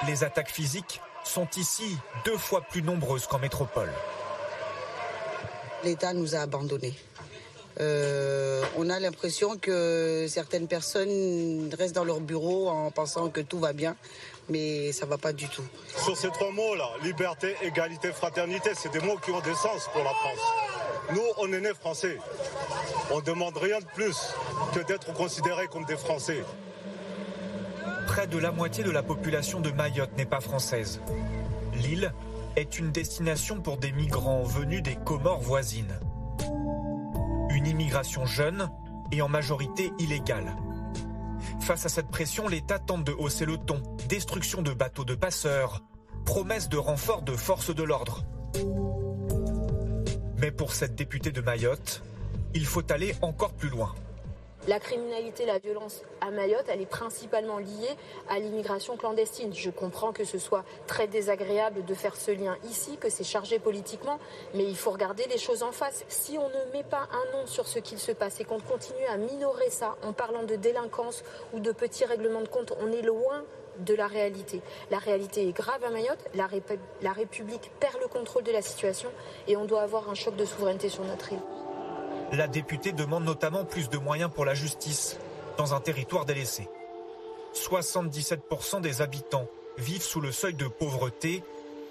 [0.06, 3.92] Les attaques physiques sont ici deux fois plus nombreuses qu'en métropole.
[5.84, 6.94] L'État nous a abandonnés.
[7.80, 13.58] Euh, on a l'impression que certaines personnes restent dans leur bureau en pensant que tout
[13.58, 13.96] va bien,
[14.48, 15.64] mais ça va pas du tout.
[15.96, 20.02] Sur ces trois mots-là, liberté, égalité, fraternité, c'est des mots qui ont des sens pour
[20.02, 20.52] la France.
[21.12, 22.18] Nous, on est nés français.
[23.12, 24.16] On ne demande rien de plus
[24.72, 26.44] que d'être considérés comme des Français.
[28.06, 31.00] Près de la moitié de la population de Mayotte n'est pas française.
[31.74, 32.12] L'île
[32.54, 35.98] est une destination pour des migrants venus des Comores voisines.
[37.50, 38.70] Une immigration jeune
[39.10, 40.56] et en majorité illégale.
[41.60, 43.82] Face à cette pression, l'État tente de hausser le ton.
[44.08, 45.82] Destruction de bateaux de passeurs,
[46.24, 48.24] promesse de renfort de forces de l'ordre.
[50.38, 52.02] Mais pour cette députée de Mayotte,
[52.54, 53.94] il faut aller encore plus loin.
[54.68, 57.96] La criminalité, la violence à Mayotte, elle est principalement liée
[58.28, 59.54] à l'immigration clandestine.
[59.54, 63.58] Je comprends que ce soit très désagréable de faire ce lien ici, que c'est chargé
[63.58, 64.18] politiquement,
[64.54, 66.04] mais il faut regarder les choses en face.
[66.08, 69.06] Si on ne met pas un nom sur ce qu'il se passe et qu'on continue
[69.06, 71.24] à minorer ça en parlant de délinquance
[71.54, 73.44] ou de petits règlements de compte, on est loin
[73.78, 74.60] de la réalité.
[74.90, 76.48] La réalité est grave à Mayotte, la,
[77.00, 79.08] la République perd le contrôle de la situation
[79.48, 81.40] et on doit avoir un choc de souveraineté sur notre île.
[82.32, 85.18] La députée demande notamment plus de moyens pour la justice
[85.58, 86.68] dans un territoire délaissé.
[87.54, 91.42] 77% des habitants vivent sous le seuil de pauvreté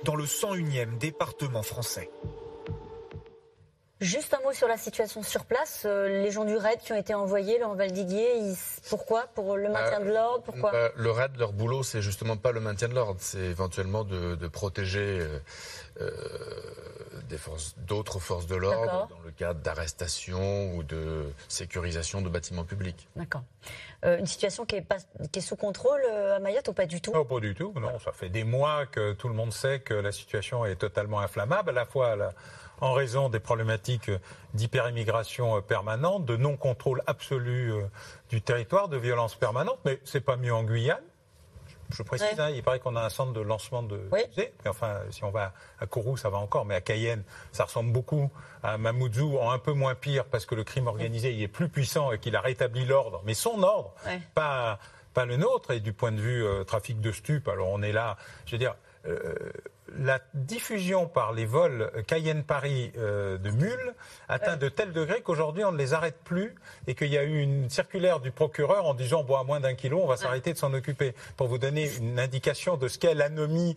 [0.04, 2.10] dans le 101e département français.
[4.02, 5.84] Juste un mot sur la situation sur place.
[5.86, 8.56] Euh, les gens du RAID qui ont été envoyés, Laurent Valdiguier, ils-
[8.90, 9.28] pourquoi?
[9.36, 10.74] Pour le maintien de l'ordre Pourquoi?
[10.74, 14.36] Euh, Le RAID, leur boulot, c'est justement pas le maintien de l'ordre, c'est éventuellement de,
[14.36, 15.40] de protéger euh,
[16.00, 16.10] euh,
[17.28, 22.64] des forces, d'autres forces de l'ordre dans le cadre d'arrestation ou de sécurisation de bâtiments
[22.64, 23.08] publics.
[23.18, 23.44] D'accord.
[24.06, 24.96] Euh, une situation qui est, pas-
[25.30, 27.12] qui est sous contrôle euh, à Mayotte ou pas du tout?
[27.12, 27.74] Non, pas du tout.
[27.78, 31.20] Non, ça fait des mois que tout le monde sait que la situation est totalement
[31.20, 32.34] inflammable, à la fois à la-
[32.82, 34.12] en raison des problématiques
[34.54, 37.82] d'hyperimmigration euh, permanente, de non-contrôle absolu euh,
[38.30, 39.80] du territoire, de violence permanente.
[39.86, 41.04] Mais c'est pas mieux en Guyane.
[41.92, 42.40] Je précise, Ouais.
[42.42, 44.54] hein, il paraît qu'on a un centre de lancement de fusées.
[44.64, 47.92] Mais enfin, si on va à Kourou, ça va encore, mais à Cayenne, ça ressemble
[47.92, 48.30] beaucoup
[48.62, 51.68] à Mamoudzou, en un peu moins pire, parce que le crime organisé il est plus
[51.68, 54.22] puissant et qu'il a rétabli l'ordre, mais son ordre, Ouais.
[54.36, 54.78] pas,
[55.16, 55.72] pas le nôtre.
[55.72, 58.60] Et du point de vue euh, trafic de stupes, alors on est là, je veux
[58.60, 58.76] dire,
[59.08, 59.34] euh,
[59.98, 63.94] la diffusion par les vols Cayenne-Paris euh, de mules
[64.28, 66.54] atteint de tel degré qu'aujourd'hui on ne les arrête plus
[66.88, 69.74] et qu'il y a eu une circulaire du procureur en disant bon à moins d'un
[69.74, 73.14] kilo on va s'arrêter de s'en occuper pour vous donner une indication de ce qu'est
[73.16, 73.76] l'anomie.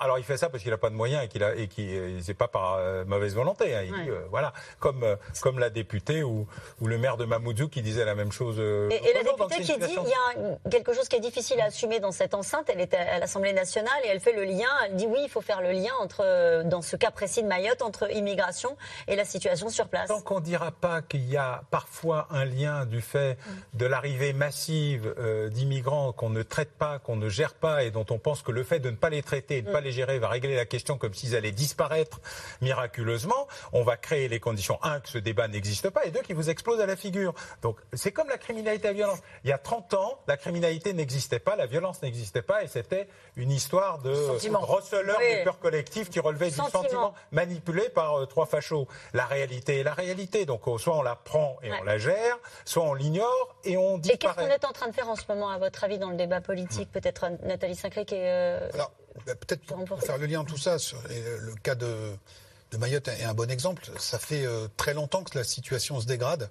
[0.00, 2.18] Alors il fait ça parce qu'il n'a pas de moyens et qu'il a et qu'il
[2.22, 3.74] c'est pas par euh, mauvaise volonté.
[3.74, 3.82] hein.
[3.84, 4.16] Il dit, Ouais.
[4.16, 6.46] euh, voilà comme euh, comme la députée ou,
[6.80, 8.56] ou le maire de Mamoudzou qui disait la même chose.
[8.58, 10.12] euh, Et, et la députée qui dit il y
[10.46, 13.16] a un- quelque chose qui est difficile à assumer dans cette enceinte, elle est à,
[13.16, 15.72] à l'Assemblée nationale et elle fait le lien, elle dit oui, il faut faire le
[15.72, 18.76] lien entre, euh, dans ce cas précis de Mayotte, entre immigration
[19.08, 20.08] et la situation sur place.
[20.08, 23.38] Tant qu'on ne dira pas qu'il y a parfois un lien du fait
[23.74, 28.06] de l'arrivée massive euh, d'immigrants qu'on ne traite pas, qu'on ne gère pas et dont
[28.10, 29.92] on pense que le fait de ne pas les traiter et de ne pas les
[29.92, 32.20] gérer va régler la question comme s'ils allaient disparaître
[32.60, 36.36] miraculeusement, on va créer les conditions, un, que ce débat n'existe pas et deux, qu'il
[36.36, 37.34] vous explose à la figure.
[37.62, 39.18] Donc c'est comme la criminalité à violence.
[39.44, 43.08] Il y a 30 ans, la criminalité n'existait pas, la violence n'existait pas et c'était
[43.36, 44.60] une histoire de Sentiment.
[44.60, 45.31] receleur Oui.
[45.38, 46.82] Des peurs collectives qui relevait du Sentiment.
[46.82, 48.86] sentiment manipulé par euh, trois fachos.
[49.12, 50.44] La réalité est la réalité.
[50.46, 53.98] Donc euh, soit on la prend et on la gère, soit on l'ignore et on
[53.98, 56.10] Et qu'est-ce qu'on est en train de faire en ce moment, à votre avis, dans
[56.10, 58.20] le débat politique Peut-être euh, Nathalie Sinclair qui est.
[58.24, 58.92] euh, Alors,
[59.26, 62.16] bah, peut-être pour, pour faire le lien tout ça, sur le le cas de,
[62.72, 63.84] de Mayotte est un bon exemple.
[63.98, 66.48] Ça fait euh, très longtemps que la situation se dégrade.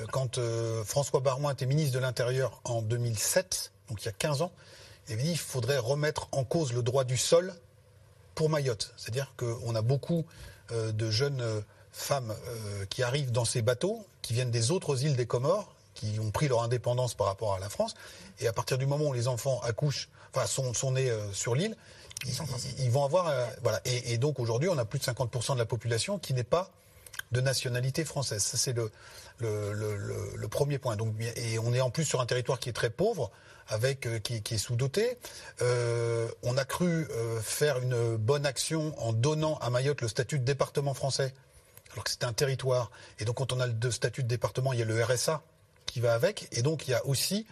[0.00, 4.12] Euh, quand euh, François Baroin était ministre de l'Intérieur en 2007, donc il y a
[4.12, 4.50] 15 ans,
[5.06, 7.52] il avait dit qu'il faudrait remettre en cause le droit du sol
[8.34, 8.92] pour Mayotte.
[8.96, 10.24] C'est-à-dire qu'on a beaucoup
[10.70, 11.60] euh, de jeunes euh,
[11.92, 16.18] femmes euh, qui arrivent dans ces bateaux, qui viennent des autres îles des Comores, qui
[16.20, 17.94] ont pris leur indépendance par rapport à la France.
[18.40, 21.76] Et à partir du moment où les enfants accouchent, enfin sont, sont nés sur l'île,
[22.24, 23.80] ils, ils- ils vont avoir euh, voilà.
[23.84, 26.70] Et, et donc aujourd'hui, on a plus de 50% de la population qui n'est pas
[27.32, 28.42] de nationalité française.
[28.42, 30.96] Ça c'est le, premier point.
[30.96, 33.30] Donc, et on est en plus sur un territoire qui est très pauvre,
[33.68, 35.18] avec euh, qui, est sous-doté.
[35.60, 40.38] Euh, on a cru euh, faire une bonne action en donnant à Mayotte le statut
[40.38, 41.32] de département français,
[41.92, 42.90] alors que c'était un territoire.
[43.18, 45.42] Et donc quand on a le statut de département, il y a le RSA
[45.86, 47.46] qui va avec, et donc il y a aussi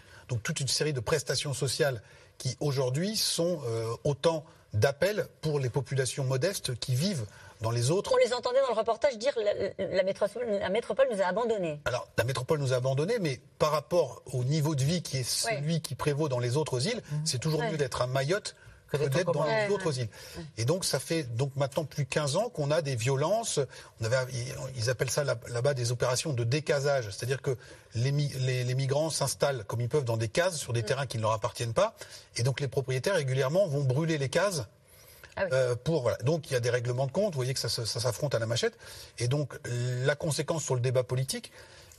[0.44, 2.00] toute une série de prestations sociales
[2.38, 3.60] qui aujourd'hui sont
[4.04, 7.26] autant d'appels pour les populations modestes qui vivent
[7.60, 11.08] dans les autres On les entendait dans le reportage dire la, la métropole, la métropole
[11.12, 11.80] nous a abandonnés.
[11.84, 15.22] Alors, la métropole nous a abandonnés, mais par rapport au niveau de vie qui est
[15.28, 17.70] celui qui prévaut dans les autres îles, c'est toujours Ouais.
[17.70, 18.56] mieux d'être à Mayotte
[18.88, 20.02] que d'être dans Ouais, les autres ouais.
[20.02, 20.08] îles.
[20.56, 23.60] Et donc, ça fait donc maintenant plus 15 ans qu'on a des violences.
[24.00, 24.16] On avait,
[24.74, 27.56] ils appellent ça là- là-bas des opérations de décasage, c'est-à-dire que
[27.94, 31.06] les, mi- les- les migrants s'installent comme ils peuvent dans des cases sur des terrains
[31.06, 31.94] qui ne leur appartiennent pas,
[32.36, 34.62] et donc les propriétaires régulièrement vont brûler les cases.
[35.38, 36.18] Euh, pour voilà.
[36.18, 37.32] donc il y a des règlements de compte.
[37.32, 38.76] Vous voyez que ça s'affronte à la machette.
[39.18, 39.58] Et donc
[40.04, 41.52] la conséquence sur le débat politique,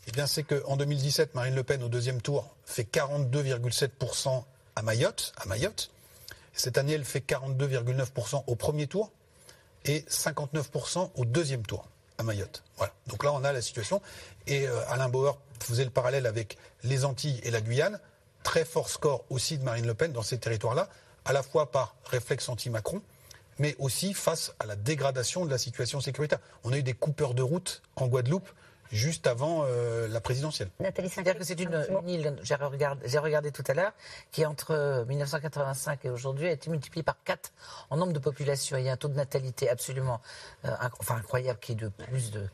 [0.08, 4.44] eh bien c'est qu'en 2017, Marine Le Pen au deuxième tour fait 42,7%
[4.76, 5.92] à Mayotte, à Mayotte.
[6.54, 9.12] Cette année, elle fait 42,9% au premier tour
[9.86, 12.64] et 59% au deuxième tour à Mayotte.
[12.78, 12.94] Voilà.
[13.08, 14.02] Donc là, on a la situation.
[14.48, 18.00] Et euh, Alain Bauer faisait le parallèle avec les Antilles et la Guyane.
[18.44, 20.90] Très fort score aussi de Marine Le Pen dans ces territoires-là,
[21.26, 23.02] à la fois par réflexe anti-Macron
[23.62, 26.40] mais aussi face à la dégradation de la situation sécuritaire.
[26.64, 28.50] On a eu des coupeurs de route en Guadeloupe
[28.92, 30.70] juste avant euh, la présidentielle.
[30.82, 32.56] Nathalie C'est-à-dire que c'est une, une île, j'ai
[33.20, 33.94] regardé, tout à l'heure,
[34.32, 37.54] qui entre 1985 et aujourd'hui a été multipliée par 4
[37.92, 38.78] en nombre de population.
[38.78, 40.20] Il y a un taux de natalité absolument
[40.66, 42.48] euh, inc- enfin, incroyable qui est de plus de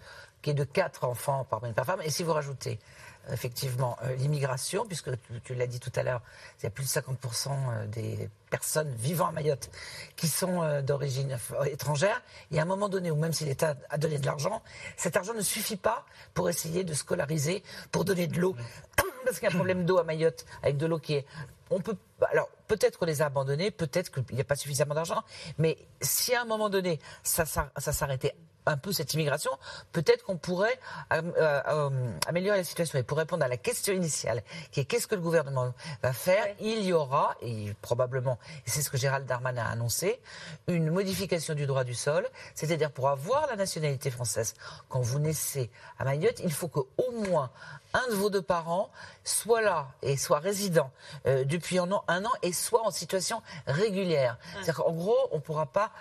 [0.43, 2.01] qui est de 4 enfants par par femme.
[2.03, 5.09] Et si vous rajoutez euh, effectivement euh, l'immigration, puisque
[5.43, 6.21] tu, l'as dit tout à l'heure,
[6.59, 9.69] il y a plus de 50% euh, des personnes vivant à Mayotte
[10.15, 12.21] qui sont euh, d'origine étrangère.
[12.51, 14.61] Et à un moment donné, où même si l'État a donné de l'argent,
[14.95, 18.55] cet argent ne suffit pas pour essayer de scolariser, pour donner de l'eau.
[19.25, 21.25] Parce qu'il y a un problème d'eau à Mayotte, avec de l'eau qui est.
[21.69, 21.97] On peut.
[22.31, 25.21] Alors, peut-être qu'on les a abandonnés, peut-être qu'il n'y a pas suffisamment d'argent,
[25.57, 28.35] mais si à un moment donné, ça, ça, ça s'arrêtait
[28.67, 29.51] un peu cette immigration,
[29.91, 30.79] peut-être qu'on pourrait
[31.13, 31.89] euh, euh,
[32.27, 32.99] améliorer la situation.
[32.99, 36.45] Et pour répondre à la question initiale, qui est qu'est-ce que le gouvernement va faire,
[36.59, 40.19] il y aura, et probablement, et c'est ce que Gérald Darmanin a annoncé,
[40.67, 44.53] une modification du droit du sol, c'est-à-dire pour avoir la nationalité française,
[44.89, 46.87] quand vous naissez à Mayotte, il faut qu'au
[47.29, 47.51] moins
[47.93, 48.89] un de vos deux parents
[49.23, 50.91] soit là et soit résident
[51.25, 54.37] euh, depuis un an, un an et soit en situation régulière.
[54.53, 55.91] C'est-à-dire qu'en gros, on ne pourra pas,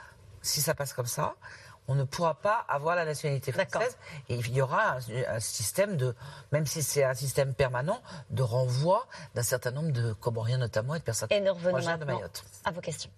[0.43, 1.37] si ça passe comme ça,
[1.89, 3.97] on ne pourra pas avoir la nationalité française.
[4.29, 4.99] Et il y aura un,
[5.37, 6.15] un système de,
[6.53, 10.99] même si c'est un système permanent, de renvoi d'un certain nombre de Comoriens notamment et
[10.99, 12.45] de personnes Et nous revenons de maintenant Mayotte.
[12.65, 13.11] à vos questions.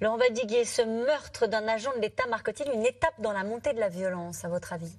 [0.00, 3.78] Laurent Badiguier, ce meurtre d'un agent de l'État marque-t-il une étape dans la montée de
[3.78, 4.92] la violence, à votre avis?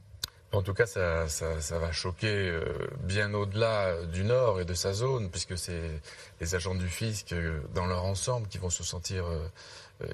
[0.53, 2.63] En tout cas, ça, va choquer euh,
[2.99, 5.99] bien au-delà du Nord et de sa zone, puisque c'est
[6.39, 9.47] les agents du fisc euh, dans leur ensemble qui vont se sentir euh,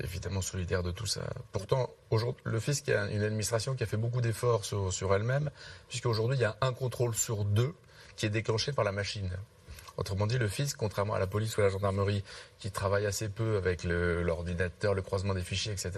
[0.02, 1.22] évidemment solidaires de tout ça.
[1.52, 5.52] Pourtant, aujourd'hui, le fisc un- une administration qui a fait beaucoup d'efforts sur elle-même,
[5.90, 7.74] puisqu'aujourd'hui, il y a un contrôle sur deux
[8.16, 9.30] qui est déclenché par la machine.
[10.00, 12.24] Autrement dit, le fisc, contrairement à la police ou à la gendarmerie,
[12.58, 15.92] qui travaille assez peu avec l'ordinateur, le, croisement des fichiers, etc.,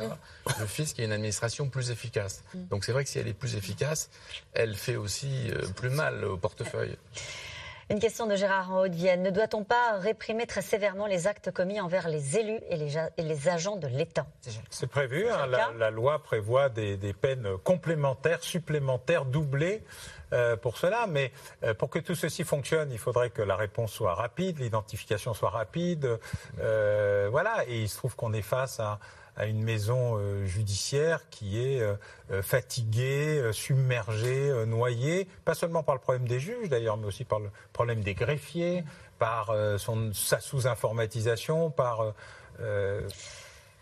[0.59, 2.43] le fisc est une administration plus efficace.
[2.55, 2.65] Mm.
[2.71, 4.09] Donc c'est vrai que si elle est plus efficace,
[4.53, 6.97] elle fait aussi euh, plus mal au portefeuille.
[7.91, 9.21] Une question de Gérard en Haute-Vienne.
[9.21, 13.09] Ne doit-on pas réprimer très sévèrement les actes commis envers les élus et les, ja-
[13.17, 14.25] et les agents de l'État?
[14.69, 15.27] C'est prévu.
[15.27, 15.45] hein,
[15.77, 19.83] la, loi prévoit des, des peines complémentaires, supplémentaires, doublées
[20.31, 21.05] euh, pour cela.
[21.05, 21.33] Mais
[21.63, 25.49] euh, pour que tout ceci fonctionne, il faudrait que la réponse soit rapide, l'identification soit
[25.49, 26.17] rapide.
[26.61, 27.65] Euh, voilà.
[27.67, 28.99] Et il se trouve qu'on est face à
[29.35, 31.95] à une maison euh, judiciaire qui est euh,
[32.31, 37.39] euh, fatiguée, submergée, noyée, pas seulement par le problème des juges d'ailleurs, mais aussi par
[37.39, 38.83] le problème des greffiers,
[39.19, 42.13] par son, sa sous-informatisation, par...
[42.59, 43.07] euh,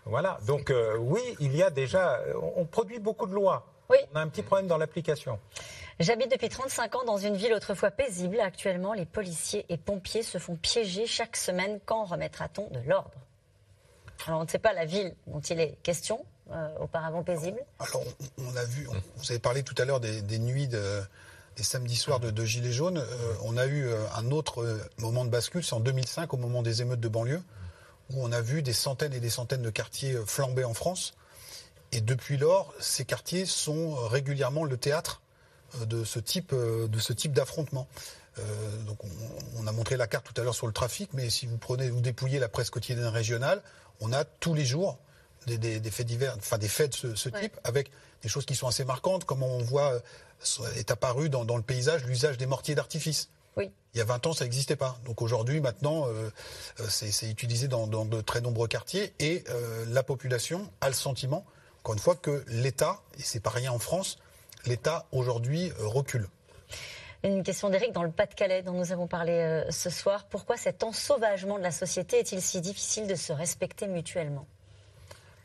[0.06, 2.20] voilà, donc euh, oui, il y a déjà...
[2.56, 3.66] On, produit beaucoup de lois.
[3.90, 5.40] On a un petit problème dans l'application.
[6.00, 8.40] J'habite depuis 35 ans dans une ville autrefois paisible.
[8.40, 11.80] Actuellement, les policiers et pompiers se font piéger chaque semaine.
[11.86, 13.12] Quand remettra-t-on de l'ordre?
[14.28, 17.60] Alors, on ne sait pas la ville dont il est question, euh, auparavant paisible.
[17.80, 18.04] Alors,
[18.38, 21.02] on, a vu, vous avez parlé tout à l'heure des, nuits, de-
[21.56, 22.98] des samedis soirs de, Gilets jaunes.
[22.98, 26.62] Euh, on a eu euh, un autre moment de bascule, c'est en 2005, au moment
[26.62, 27.42] des émeutes de banlieue,
[28.12, 31.14] où on a vu des centaines et des centaines de quartiers flamber en France.
[31.92, 35.22] Et depuis lors, ces quartiers sont régulièrement le théâtre
[35.86, 36.54] de ce type,
[37.34, 37.88] d'affrontement.
[38.86, 39.10] Donc on,
[39.64, 41.90] on a montré la carte tout à l'heure sur le trafic, mais si vous prenez,
[41.90, 43.62] vous dépouillez la presse quotidienne régionale,
[44.02, 44.98] on a tous les jours
[45.48, 47.92] des, des- des faits divers, enfin des faits de ce, ce type, avec
[48.22, 51.64] des choses qui sont assez marquantes, comme on voit euh, est apparu dans, dans le
[51.64, 53.30] paysage l'usage des mortiers d'artifice.
[53.58, 53.72] Oui.
[53.94, 55.00] Il y a 20 ans, ça n'existait pas.
[55.06, 56.30] Donc aujourd'hui, maintenant, euh,
[56.80, 60.88] euh, c'est c'est utilisé dans, dans de très nombreux quartiers et euh, la population a
[60.88, 61.46] le sentiment,
[61.80, 64.18] encore une fois, que l'État, et c'est pas rien en France,
[64.66, 66.28] l'État aujourd'hui euh, recule.
[67.24, 70.26] Une question d'Éric dans le Pas-de-Calais dont nous avons parlé euh, ce soir.
[70.30, 74.48] Pourquoi cet ensauvagement de la société est-il si difficile de se respecter mutuellement?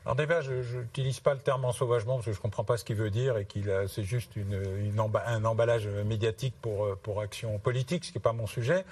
[0.04, 2.84] Alors déjà, je n'utilise pas le terme ensauvagement parce que je ne comprends pas ce
[2.84, 7.20] qu'il veut dire et qu'il c'est juste une, une un emballage médiatique pour, euh, pour
[7.20, 8.84] action politique, ce qui n'est pas mon sujet.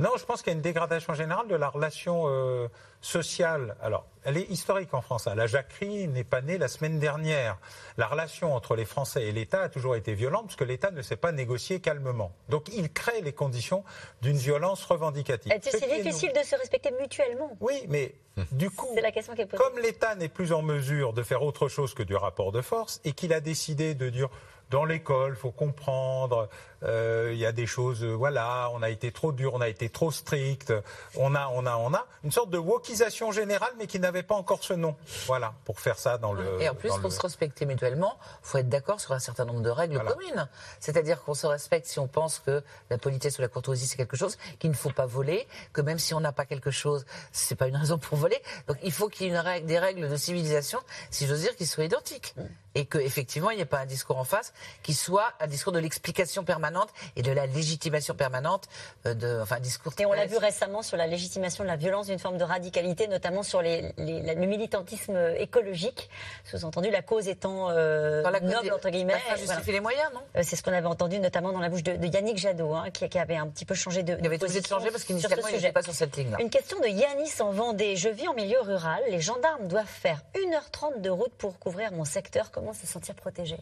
[0.00, 2.66] Non, je pense qu'il y a une dégradation générale de la relation euh,
[3.00, 3.76] sociale.
[3.80, 5.28] Alors, elle est historique en France.
[5.28, 5.34] hein.
[5.36, 7.58] La jacquerie n'est pas née la semaine dernière.
[7.96, 11.00] La relation entre les Français et l'État a toujours été violente parce que l'État ne
[11.00, 12.32] sait pas négocier calmement.
[12.48, 13.84] Donc, il crée les conditions
[14.20, 15.52] d'une violence revendicative.
[15.52, 18.14] Est-il Ce si qui est difficile de se respecter mutuellement Oui, mais
[18.50, 19.62] du coup, C'est la question qui est posée.
[19.62, 23.00] comme l'État n'est plus en mesure de faire autre chose que du rapport de force
[23.04, 24.28] et qu'il a décidé de dire
[24.70, 26.48] dans l'école, faut comprendre,
[26.86, 29.88] il y a des choses, euh, voilà, on a été trop dur, on a été
[29.88, 30.72] trop strict,
[31.16, 34.22] on a, on a, on a une sorte de wokisation générale, mais qui n'a n'avait
[34.22, 34.94] pas encore ce nom.
[35.26, 36.60] Voilà, pour faire ça dans le.
[36.60, 39.62] Et en plus, pour le- se respecter mutuellement, faut être d'accord sur un certain nombre
[39.62, 40.12] de règles Voilà.
[40.12, 40.48] communes.
[40.78, 44.16] C'est-à-dire qu'on se respecte si on pense que la politesse ou la courtoisie c'est quelque
[44.16, 47.54] chose qu'il ne faut pas voler, que même si on n'a pas quelque chose, c'est
[47.56, 48.40] pas une raison pour voler.
[48.68, 50.78] Donc il faut qu'il y ait une règle, des règles de civilisation,
[51.10, 52.34] si j'ose dire, qui soient identiques.
[52.76, 55.78] Et qu'effectivement, il n'y ait pas un discours en face qui soit un discours de
[55.78, 56.73] l'explication permanente
[57.16, 58.64] et de la légitimation permanente,
[59.06, 59.92] euh, de, enfin, discours.
[59.98, 63.06] Et on l'a vu récemment sur la légitimation de la violence d'une forme de radicalité,
[63.08, 66.08] notamment sur les, les- la- le militantisme écologique,
[66.44, 69.12] sous-entendu la cause étant euh, Dans la cause noble, entre guillemets.
[69.14, 70.20] la fin justifie les moyens, non?
[70.36, 72.90] Euh, C'est ce qu'on avait entendu notamment dans la bouche de, de Yannick Jadot, hein,
[72.92, 74.16] qui, qui avait un petit peu changé de.
[74.18, 76.38] Il avait de changer parce qu'initialement, il n'était pas sur cette ligne-là.
[76.40, 77.96] Une question de Yanis en Vendée.
[77.96, 79.02] Je vis en milieu rural.
[79.10, 82.50] Les gendarmes doivent faire 1h30 de route pour couvrir mon secteur.
[82.50, 83.56] Comment se sentir protégé?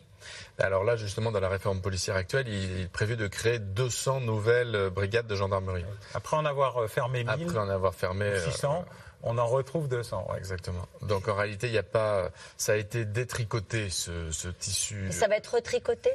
[0.59, 4.75] Alors là, justement, dans la réforme policière actuelle, il est prévu de créer 200 nouvelles
[4.77, 5.85] euh, brigades de gendarmerie.
[6.15, 8.85] Après en avoir euh, fermé 1000, Après en avoir fermé euh, 600,
[9.23, 10.27] on en retrouve 200.
[10.31, 10.39] ouais.
[10.39, 10.87] Exactement.
[11.03, 12.31] Donc en réalité, il n'y a pas.
[12.57, 15.11] Ça a été détricoté ce, ce tissu.
[15.13, 16.11] Ça va être retricoté?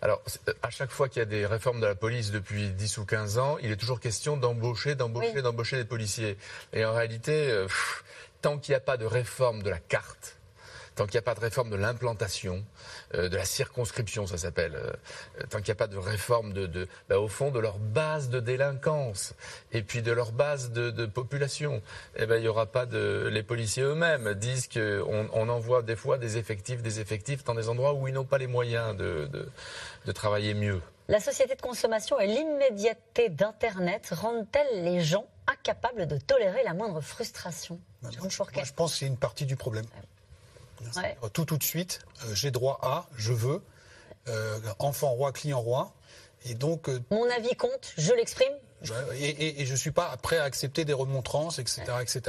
[0.00, 2.98] Alors, euh, à chaque fois qu'il y a des réformes de la police depuis 10
[2.98, 5.42] ou 15 ans, il est toujours question d'embaucher, d'embaucher, Oui.
[5.42, 6.36] d'embaucher des policiers.
[6.72, 8.02] Et en réalité, euh, pff,
[8.40, 10.36] tant qu'il n'y a pas de réforme de la carte,
[10.94, 12.64] tant qu'il n'y a pas de réforme de l'implantation,
[13.14, 14.92] euh, de la circonscription, ça s'appelle, euh,
[15.50, 18.28] tant qu'il n'y a pas de réforme de, de bah, au fond, de leur base
[18.28, 19.34] de délinquance
[19.72, 21.82] et puis de leur base de, de population,
[22.16, 23.28] eh ben, il n'y aura pas de.
[23.32, 27.68] Les policiers eux-mêmes disent qu'on on envoie des fois des effectifs, des effectifs dans des
[27.68, 29.48] endroits où ils n'ont pas les moyens de, de,
[30.06, 30.80] de travailler mieux.
[31.08, 37.00] La société de consommation et l'immédiateté d'Internet rendent-elles les gens incapables de tolérer la moindre
[37.00, 37.80] frustration?
[38.02, 39.84] Moi, je pense que c'est une partie du problème.
[39.84, 40.02] Ouais.
[41.32, 43.62] Tout, tout de suite, euh, j'ai droit à, je veux,
[44.28, 45.92] euh, enfant roi, client roi.
[46.44, 48.52] Et donc, euh, Mon avis compte, je l'exprime.
[48.82, 52.22] Ouais, Et, et, et je suis pas prêt à accepter des remontrances, etc., etc.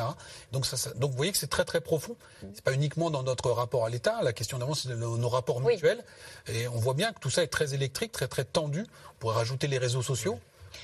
[0.51, 2.15] Donc, ça, ça- donc vous voyez que c'est très très profond.
[2.53, 4.19] C'est pas uniquement dans notre rapport à l'État.
[4.21, 6.03] La question d'avant, c'est nos, nos rapports mutuels.
[6.47, 8.85] Et on voit bien que tout ça est très électrique, très très tendu.
[9.13, 10.39] On pourrait rajouter les réseaux sociaux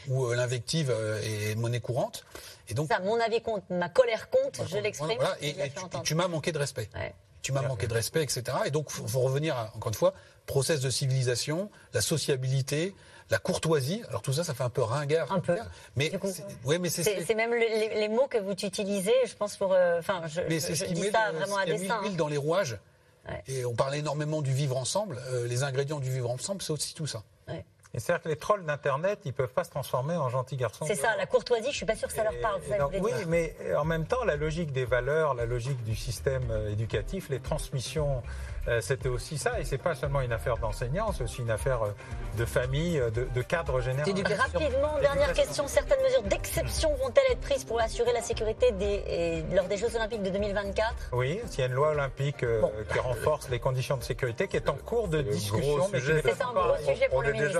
[0.08, 2.26] où euh, l'invective euh, est monnaie courante.
[2.68, 5.18] Et donc, Ça, mon avis compte, ma colère compte, je l'exprime.
[5.20, 5.56] voilà, et,
[6.04, 6.90] tu m'as manqué de respect.
[7.42, 8.44] Tu m'as manqué de respect, etc.
[8.66, 10.14] Et donc, faut, faut revenir à, encore une fois,
[10.46, 12.94] process de civilisation, la sociabilité,
[13.30, 14.02] la courtoisie.
[14.10, 15.32] Alors tout ça, ça fait un peu ringard.
[15.32, 15.58] Un peu.
[15.96, 19.56] Mais c'est- ouais, mais c'est même le- les, les mots que vous utilisez, je pense,
[19.58, 19.72] pour.
[19.74, 21.62] euh, Enfin, je, mais je- c'est ce je qui dis met ça le- vraiment ce
[21.62, 22.02] à dessein.
[22.02, 22.16] l'huile hein.
[22.18, 22.78] dans les rouages.
[23.48, 25.20] Et on parle énormément du vivre ensemble.
[25.32, 27.24] Euh, les ingrédients du vivre ensemble, c'est aussi tout ça.
[27.94, 30.86] Et c'est-à-dire que les trolls d'Internet, ils peuvent pas se transformer en gentils garçons.
[30.88, 32.62] C'est ça, la courtoisie, je suis pas sûre que ça leur parle.
[32.70, 33.28] ça Donc, oui, dire.
[33.28, 37.40] mais en même temps, la logique des valeurs, la logique du système euh, éducatif, les
[37.40, 38.22] transmissions,
[38.68, 39.60] euh, c'était aussi ça.
[39.60, 41.90] Et c'est pas seulement une affaire d'enseignants, c'est aussi une affaire euh,
[42.38, 44.08] de famille, euh, de, de cadre général.
[44.38, 45.68] Rapidement, dernière question.
[45.68, 49.96] Certaines mesures d'exception vont-elles être prises pour assurer la sécurité des, et- lors des Jeux
[49.96, 52.62] Olympiques de 2024 Oui, il y a une loi olympique euh,
[52.94, 55.90] qui renforce les conditions de sécurité, qui est en cours de discussion.
[55.90, 57.60] N'est C'est un encore gros sujet pour On le ministre.